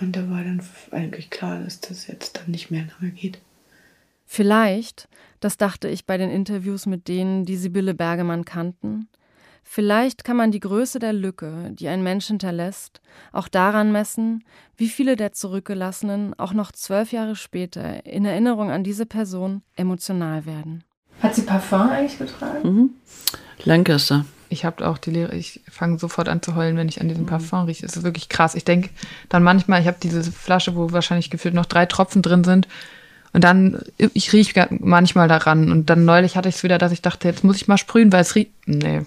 Und 0.00 0.16
da 0.16 0.28
war 0.28 0.42
dann 0.42 0.60
eigentlich 0.90 1.30
klar, 1.30 1.62
dass 1.62 1.82
das 1.82 2.08
jetzt 2.08 2.36
dann 2.36 2.50
nicht 2.50 2.72
mehr 2.72 2.84
lange 2.98 3.12
geht. 3.12 3.38
Vielleicht, 4.26 5.06
das 5.38 5.56
dachte 5.56 5.86
ich 5.86 6.04
bei 6.04 6.16
den 6.18 6.30
Interviews 6.30 6.86
mit 6.86 7.06
denen, 7.06 7.44
die 7.44 7.56
Sibylle 7.56 7.94
Bergemann 7.94 8.44
kannten, 8.44 9.06
vielleicht 9.64 10.24
kann 10.24 10.36
man 10.36 10.52
die 10.52 10.60
Größe 10.60 10.98
der 10.98 11.12
Lücke, 11.12 11.72
die 11.72 11.88
ein 11.88 12.02
Mensch 12.02 12.26
hinterlässt, 12.26 13.00
auch 13.32 13.48
daran 13.48 13.90
messen, 13.90 14.44
wie 14.76 14.88
viele 14.88 15.16
der 15.16 15.32
Zurückgelassenen 15.32 16.38
auch 16.38 16.52
noch 16.52 16.70
zwölf 16.72 17.12
Jahre 17.12 17.34
später 17.34 18.06
in 18.06 18.24
Erinnerung 18.24 18.70
an 18.70 18.84
diese 18.84 19.06
Person 19.06 19.62
emotional 19.76 20.46
werden. 20.46 20.84
Hat 21.20 21.34
sie 21.34 21.42
Parfum 21.42 21.88
eigentlich 21.90 22.18
getragen? 22.18 22.68
Mhm. 22.68 22.90
Lancaster. 23.64 24.24
Ich 24.50 24.64
habe 24.64 24.86
auch 24.86 24.98
die 24.98 25.10
Lehre, 25.10 25.34
ich 25.34 25.62
fange 25.68 25.98
sofort 25.98 26.28
an 26.28 26.42
zu 26.42 26.54
heulen, 26.54 26.76
wenn 26.76 26.88
ich 26.88 27.00
an 27.00 27.08
diesem 27.08 27.26
Parfum 27.26 27.64
rieche. 27.64 27.86
Es 27.86 27.96
ist 27.96 28.04
wirklich 28.04 28.28
krass. 28.28 28.54
Ich 28.54 28.64
denke 28.64 28.90
dann 29.28 29.42
manchmal, 29.42 29.80
ich 29.80 29.86
habe 29.86 29.96
diese 30.00 30.22
Flasche, 30.22 30.76
wo 30.76 30.92
wahrscheinlich 30.92 31.30
gefühlt 31.30 31.54
noch 31.54 31.66
drei 31.66 31.86
Tropfen 31.86 32.22
drin 32.22 32.44
sind. 32.44 32.68
Und 33.32 33.42
dann, 33.42 33.82
ich 33.96 34.32
rieche 34.32 34.68
manchmal 34.70 35.26
daran. 35.26 35.72
Und 35.72 35.90
dann 35.90 36.04
neulich 36.04 36.36
hatte 36.36 36.48
ich 36.48 36.56
es 36.56 36.62
wieder, 36.62 36.78
dass 36.78 36.92
ich 36.92 37.02
dachte, 37.02 37.26
jetzt 37.26 37.42
muss 37.42 37.56
ich 37.56 37.66
mal 37.66 37.78
sprühen, 37.78 38.12
weil 38.12 38.20
es 38.20 38.36
riecht. 38.36 38.52
Nee. 38.66 39.02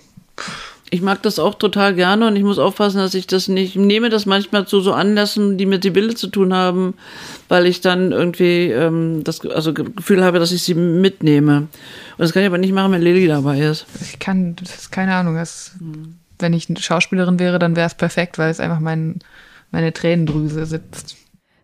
Ich 0.89 1.01
mag 1.01 1.21
das 1.21 1.37
auch 1.37 1.55
total 1.55 1.95
gerne 1.95 2.27
und 2.27 2.37
ich 2.37 2.43
muss 2.43 2.59
aufpassen, 2.59 2.99
dass 2.99 3.13
ich 3.13 3.27
das 3.27 3.49
nicht, 3.49 3.75
ich 3.75 3.81
nehme 3.81 4.09
das 4.09 4.25
manchmal 4.25 4.65
zu 4.65 4.79
so 4.79 4.93
Anlässen, 4.93 5.57
die 5.57 5.65
mit 5.65 5.83
die 5.83 5.89
Bilder 5.89 6.15
zu 6.15 6.27
tun 6.27 6.53
haben, 6.53 6.93
weil 7.49 7.65
ich 7.65 7.81
dann 7.81 8.13
irgendwie 8.13 8.71
ähm, 8.71 9.21
das 9.25 9.45
also 9.45 9.73
Gefühl 9.73 10.23
habe, 10.23 10.39
dass 10.39 10.53
ich 10.53 10.63
sie 10.63 10.75
mitnehme. 10.75 11.57
Und 11.57 11.69
das 12.17 12.31
kann 12.31 12.41
ich 12.41 12.47
aber 12.47 12.57
nicht 12.57 12.71
machen, 12.71 12.93
wenn 12.93 13.01
Lilly 13.01 13.27
dabei 13.27 13.59
ist. 13.59 13.85
Ich 14.01 14.19
kann, 14.19 14.55
das 14.55 14.75
ist 14.75 14.91
keine 14.91 15.15
Ahnung. 15.15 15.35
Das, 15.35 15.73
hm. 15.79 16.19
Wenn 16.39 16.53
ich 16.53 16.69
eine 16.69 16.79
Schauspielerin 16.79 17.39
wäre, 17.39 17.59
dann 17.59 17.75
wäre 17.75 17.87
es 17.87 17.95
perfekt, 17.95 18.37
weil 18.37 18.51
es 18.51 18.59
einfach 18.59 18.79
mein, 18.79 19.19
meine 19.71 19.91
Tränendrüse 19.91 20.65
sitzt. 20.65 21.17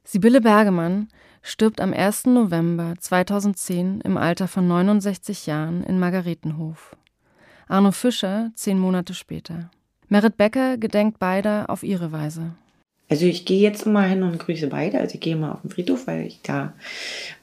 Sibylle 0.04 0.42
Bergemann 0.42 1.08
stirbt 1.42 1.80
am 1.80 1.94
1. 1.94 2.26
November 2.26 2.96
2010 3.00 4.02
im 4.02 4.18
Alter 4.18 4.48
von 4.48 4.68
69 4.68 5.46
Jahren 5.46 5.84
in 5.84 6.00
Margaretenhof. 6.00 6.96
Arno 7.67 7.91
Fischer 7.91 8.52
zehn 8.56 8.78
Monate 8.78 9.13
später. 9.13 9.69
Merit 10.10 10.38
Becker 10.38 10.78
gedenkt 10.78 11.19
beider 11.19 11.69
auf 11.69 11.84
ihre 11.84 12.12
Weise. 12.12 12.52
Also 13.10 13.26
ich 13.26 13.45
gehe 13.45 13.62
jetzt 13.62 13.86
immer 13.86 14.04
hin 14.04 14.23
und 14.23 14.39
grüße 14.39 14.67
beide. 14.67 14.99
Also 14.99 15.15
ich 15.15 15.19
gehe 15.19 15.34
immer 15.34 15.54
auf 15.54 15.62
den 15.62 15.69
Friedhof, 15.69 16.08
weil 16.08 16.26
ich 16.26 16.39
da, 16.41 16.73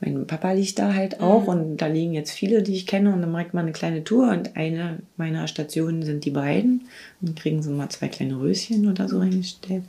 mein 0.01 0.27
Papa 0.27 0.53
liegt 0.53 0.79
da 0.79 0.95
halt 0.95 1.21
auch 1.21 1.43
mhm. 1.43 1.49
und 1.49 1.77
da 1.77 1.87
liegen 1.87 2.13
jetzt 2.13 2.33
viele, 2.33 2.63
die 2.63 2.75
ich 2.75 2.87
kenne 2.87 3.13
und 3.13 3.21
dann 3.21 3.31
macht 3.31 3.55
man 3.55 3.65
eine 3.65 3.73
kleine 3.73 4.03
Tour 4.03 4.31
und 4.31 4.57
eine 4.57 4.99
meiner 5.17 5.47
Stationen 5.47 6.03
sind 6.03 6.25
die 6.25 6.31
beiden. 6.31 6.89
Und 7.21 7.29
dann 7.29 7.35
kriegen 7.35 7.63
sie 7.63 7.71
mal 7.71 7.89
zwei 7.89 8.09
kleine 8.09 8.41
Röschen 8.41 8.91
oder 8.91 9.09
so 9.09 9.23
hingestellt. 9.23 9.85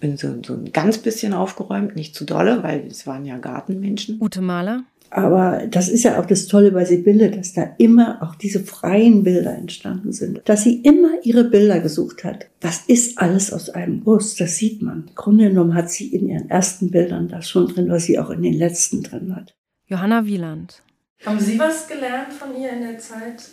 Bin 0.00 0.16
so, 0.16 0.34
so 0.44 0.54
ein 0.54 0.72
ganz 0.72 0.98
bisschen 0.98 1.34
aufgeräumt, 1.34 1.94
nicht 1.94 2.14
zu 2.14 2.24
dolle, 2.24 2.62
weil 2.62 2.86
es 2.86 3.06
waren 3.06 3.26
ja 3.26 3.36
Gartenmenschen. 3.38 4.18
Ute 4.20 4.40
Maler, 4.40 4.82
aber 5.10 5.66
das 5.70 5.88
ist 5.88 6.02
ja 6.02 6.20
auch 6.20 6.26
das 6.26 6.46
Tolle 6.46 6.70
bei 6.70 6.84
Sibylle, 6.84 7.30
dass 7.30 7.54
da 7.54 7.74
immer 7.78 8.22
auch 8.22 8.34
diese 8.34 8.60
freien 8.60 9.22
Bilder 9.22 9.54
entstanden 9.54 10.12
sind. 10.12 10.42
Dass 10.44 10.64
sie 10.64 10.80
immer 10.82 11.10
ihre 11.22 11.44
Bilder 11.44 11.80
gesucht 11.80 12.24
hat. 12.24 12.46
Das 12.60 12.84
ist 12.86 13.18
alles 13.18 13.52
aus 13.52 13.70
einem 13.70 14.04
Guss, 14.04 14.36
das 14.36 14.56
sieht 14.56 14.82
man. 14.82 15.06
Im 15.08 15.14
Grunde 15.14 15.48
genommen 15.48 15.74
hat 15.74 15.90
sie 15.90 16.08
in 16.14 16.28
ihren 16.28 16.50
ersten 16.50 16.90
Bildern 16.90 17.28
das 17.28 17.48
schon 17.48 17.68
drin, 17.68 17.88
was 17.88 18.04
sie 18.04 18.18
auch 18.18 18.30
in 18.30 18.42
den 18.42 18.54
letzten 18.54 19.02
drin 19.02 19.34
hat. 19.34 19.54
Johanna 19.86 20.26
Wieland. 20.26 20.82
Haben 21.24 21.40
Sie 21.40 21.58
was 21.58 21.88
gelernt 21.88 22.32
von 22.32 22.54
ihr 22.60 22.70
in 22.70 22.82
der 22.82 22.98
Zeit? 22.98 23.50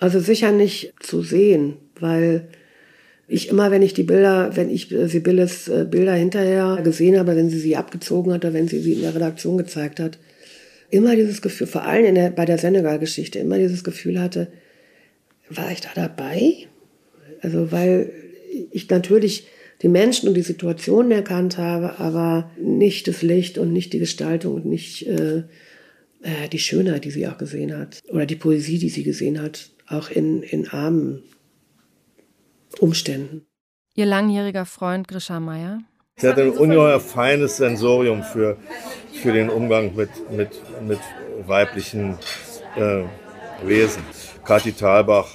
Also 0.00 0.18
sicher 0.18 0.50
nicht 0.50 0.94
zu 1.00 1.22
sehen, 1.22 1.76
weil 2.00 2.48
ich 3.28 3.48
immer, 3.48 3.70
wenn 3.70 3.82
ich 3.82 3.94
die 3.94 4.02
Bilder, 4.02 4.56
wenn 4.56 4.70
ich 4.70 4.92
äh, 4.92 5.08
Sibylles 5.08 5.68
äh, 5.68 5.86
Bilder 5.88 6.14
hinterher 6.14 6.80
gesehen 6.82 7.18
habe, 7.18 7.36
wenn 7.36 7.50
sie 7.50 7.58
sie 7.58 7.76
abgezogen 7.76 8.32
hat 8.32 8.44
oder 8.44 8.54
wenn 8.54 8.68
sie 8.68 8.80
sie 8.80 8.94
in 8.94 9.02
der 9.02 9.14
Redaktion 9.14 9.58
gezeigt 9.58 10.00
hat, 10.00 10.18
immer 10.90 11.16
dieses 11.16 11.40
Gefühl, 11.40 11.66
vor 11.66 11.84
allem 11.84 12.04
in 12.04 12.14
der, 12.14 12.30
bei 12.30 12.44
der 12.44 12.58
Senegal-Geschichte, 12.58 13.38
immer 13.38 13.58
dieses 13.58 13.84
Gefühl 13.84 14.20
hatte, 14.20 14.48
war 15.48 15.70
ich 15.72 15.80
da 15.80 15.88
dabei? 15.94 16.66
Also, 17.40 17.72
weil 17.72 18.12
ich 18.70 18.88
natürlich 18.90 19.46
die 19.82 19.88
Menschen 19.88 20.28
und 20.28 20.34
die 20.34 20.42
Situationen 20.42 21.10
erkannt 21.10 21.58
habe, 21.58 21.98
aber 21.98 22.50
nicht 22.60 23.08
das 23.08 23.22
Licht 23.22 23.58
und 23.58 23.72
nicht 23.72 23.92
die 23.92 23.98
Gestaltung 23.98 24.54
und 24.54 24.66
nicht 24.66 25.06
äh, 25.06 25.38
äh 26.22 26.48
die 26.52 26.58
Schönheit, 26.58 27.04
die 27.04 27.10
sie 27.10 27.26
auch 27.26 27.38
gesehen 27.38 27.76
hat. 27.76 28.00
Oder 28.08 28.26
die 28.26 28.36
Poesie, 28.36 28.78
die 28.78 28.90
sie 28.90 29.02
gesehen 29.02 29.40
hat, 29.40 29.70
auch 29.88 30.10
in, 30.10 30.42
in 30.42 30.68
armen 30.68 31.22
Umständen. 32.80 33.46
Ihr 33.94 34.06
langjähriger 34.06 34.64
Freund 34.64 35.08
Grisha 35.08 35.40
Meyer. 35.40 35.78
Sie 36.16 36.28
hat 36.28 36.38
ein 36.38 36.50
ungeheuer 36.50 37.00
feines 37.00 37.56
Sensorium 37.56 38.22
für, 38.22 38.56
für 39.22 39.32
den 39.32 39.50
Umgang 39.50 39.94
mit, 39.94 40.10
mit, 40.30 40.50
mit 40.82 41.00
weiblichen 41.46 42.18
äh, 42.76 43.02
Wesen. 43.64 44.02
Kathi 44.44 44.72
Thalbach, 44.72 45.28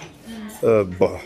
äh, 0.62 0.84
boah, 0.84 1.20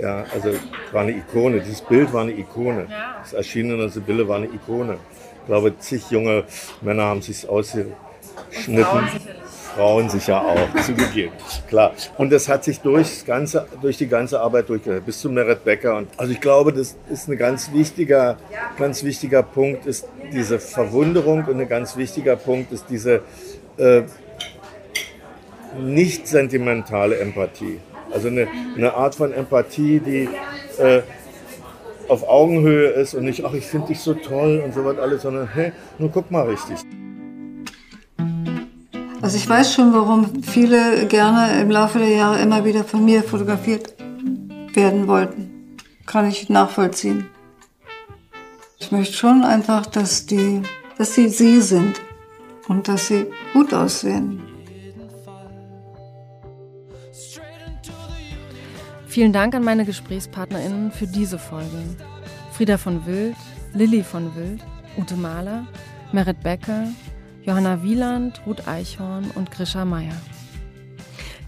ja, 0.00 0.24
also 0.32 0.50
war 0.92 1.02
eine 1.02 1.12
Ikone. 1.12 1.60
Dieses 1.60 1.80
Bild 1.82 2.12
war 2.12 2.22
eine 2.22 2.32
Ikone. 2.32 2.86
Das 3.22 3.32
Erschienen 3.32 3.72
in 3.72 3.78
der 3.78 3.88
Sibylle 3.88 4.26
war 4.28 4.36
eine 4.36 4.46
Ikone. 4.46 4.98
Ich 5.40 5.46
glaube, 5.46 5.78
zig 5.78 6.10
junge 6.10 6.44
Männer 6.80 7.04
haben 7.04 7.22
sich 7.22 7.48
ausgeschnitten. 7.48 7.94
Frauen 9.78 10.08
sicher 10.08 10.44
auch, 10.44 10.82
zugegeben. 10.82 11.32
Klar. 11.68 11.92
Und 12.16 12.32
das 12.32 12.48
hat 12.48 12.64
sich 12.64 12.80
durch, 12.80 13.24
ganze, 13.24 13.68
durch 13.80 13.96
die 13.96 14.08
ganze 14.08 14.40
Arbeit 14.40 14.68
durchgeführt, 14.68 15.06
bis 15.06 15.20
zu 15.20 15.30
Merit 15.30 15.64
Becker. 15.64 15.96
Und 15.96 16.08
also 16.16 16.32
ich 16.32 16.40
glaube, 16.40 16.72
das 16.72 16.96
ist 17.08 17.28
ein 17.28 17.38
ganz 17.38 17.72
wichtiger, 17.72 18.38
ganz 18.76 19.04
wichtiger 19.04 19.44
Punkt, 19.44 19.86
ist 19.86 20.08
diese 20.32 20.58
Verwunderung 20.58 21.44
und 21.44 21.60
ein 21.60 21.68
ganz 21.68 21.96
wichtiger 21.96 22.34
Punkt 22.34 22.72
ist 22.72 22.86
diese 22.90 23.22
äh, 23.76 24.02
nicht 25.80 26.26
sentimentale 26.26 27.18
Empathie. 27.18 27.78
Also 28.10 28.28
eine, 28.28 28.48
eine 28.76 28.94
Art 28.94 29.14
von 29.14 29.32
Empathie, 29.32 30.00
die 30.00 30.28
äh, 30.82 31.02
auf 32.08 32.28
Augenhöhe 32.28 32.88
ist 32.88 33.14
und 33.14 33.24
nicht, 33.24 33.44
ach, 33.44 33.52
ich 33.52 33.66
finde 33.66 33.88
dich 33.88 34.00
so 34.00 34.14
toll 34.14 34.60
und 34.64 34.74
so 34.74 34.84
was 34.84 34.98
alles, 34.98 35.22
sondern, 35.22 35.46
hey, 35.54 35.70
nur 35.98 36.10
guck 36.10 36.32
mal 36.32 36.48
richtig. 36.48 36.78
Also 39.20 39.36
ich 39.36 39.48
weiß 39.48 39.74
schon, 39.74 39.92
warum 39.92 40.42
viele 40.44 41.06
gerne 41.06 41.60
im 41.60 41.70
Laufe 41.70 41.98
der 41.98 42.10
Jahre 42.10 42.40
immer 42.40 42.64
wieder 42.64 42.84
von 42.84 43.04
mir 43.04 43.22
fotografiert 43.24 43.94
werden 44.74 45.08
wollten. 45.08 45.76
Kann 46.06 46.28
ich 46.28 46.48
nachvollziehen. 46.48 47.28
Ich 48.78 48.92
möchte 48.92 49.14
schon 49.14 49.42
einfach, 49.42 49.86
dass 49.86 50.26
die, 50.26 50.62
dass 50.98 51.16
sie 51.16 51.28
sie 51.28 51.60
sind 51.60 52.00
und 52.68 52.86
dass 52.86 53.08
sie 53.08 53.26
gut 53.52 53.74
aussehen. 53.74 54.40
Vielen 59.08 59.32
Dank 59.32 59.54
an 59.56 59.64
meine 59.64 59.84
GesprächspartnerInnen 59.84 60.92
für 60.92 61.08
diese 61.08 61.40
Folge. 61.40 61.82
Frieda 62.52 62.78
von 62.78 63.04
Wild, 63.04 63.36
Lilly 63.74 64.04
von 64.04 64.34
Wild, 64.36 64.62
Ute 64.96 65.16
Mahler, 65.16 65.66
Merit 66.12 66.40
Becker, 66.42 66.84
Johanna 67.48 67.82
Wieland, 67.82 68.42
Ruth 68.44 68.68
Eichhorn 68.68 69.30
und 69.34 69.50
Grisha 69.50 69.86
Meyer. 69.86 70.12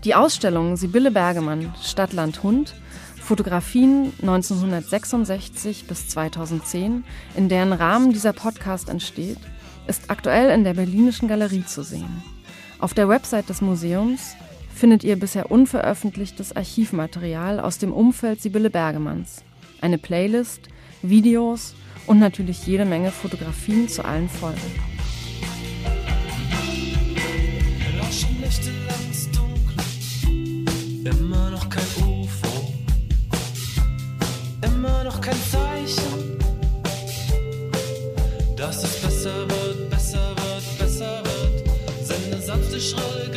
Die 0.03 0.15
Ausstellung 0.15 0.79
Sibylle 0.79 1.11
Bergemann, 1.11 1.75
Stadtland 1.83 2.43
Hund, 2.43 2.75
Fotografien 3.21 4.11
1966 4.23 5.85
bis 5.85 6.09
2010, 6.09 7.05
in 7.37 7.51
deren 7.51 7.75
Rahmen 7.75 8.15
dieser 8.15 8.33
Podcast 8.33 8.89
entsteht, 8.89 9.37
ist 9.89 10.09
aktuell 10.09 10.49
in 10.49 10.65
der 10.65 10.73
Berlinischen 10.73 11.29
Galerie 11.29 11.67
zu 11.67 11.83
sehen. 11.83 12.23
Auf 12.79 12.95
der 12.95 13.11
Website 13.11 13.51
des 13.51 13.61
Museums 13.61 14.37
findet 14.75 15.05
ihr 15.05 15.19
bisher 15.19 15.51
unveröffentlichtes 15.51 16.57
Archivmaterial 16.57 17.61
aus 17.61 17.77
dem 17.77 17.93
Umfeld 17.93 18.41
Sibylle 18.41 18.71
Bergemanns, 18.71 19.45
eine 19.83 19.99
Playlist, 19.99 20.63
Videos 21.03 21.75
und 22.07 22.21
natürlich 22.21 22.67
jede 22.67 22.87
Menge 22.87 23.11
Fotografien 23.11 23.87
zu 23.87 24.03
allen 24.03 24.31
Folgen. 24.31 24.90
Immer 31.11 31.51
noch 31.51 31.69
kein 31.69 31.85
UFO, 32.05 32.73
immer 34.63 35.05
noch 35.05 35.21
kein 35.21 35.37
Zeichen, 35.51 36.39
dass 38.57 38.85
es 38.85 39.01
besser 39.01 39.49
wird, 39.49 39.91
besser 39.91 40.35
wird, 40.37 40.79
besser 40.79 41.23
wird. 41.25 42.07
Sende 42.07 42.41
sanfte, 42.41 42.81
schrille, 42.81 43.30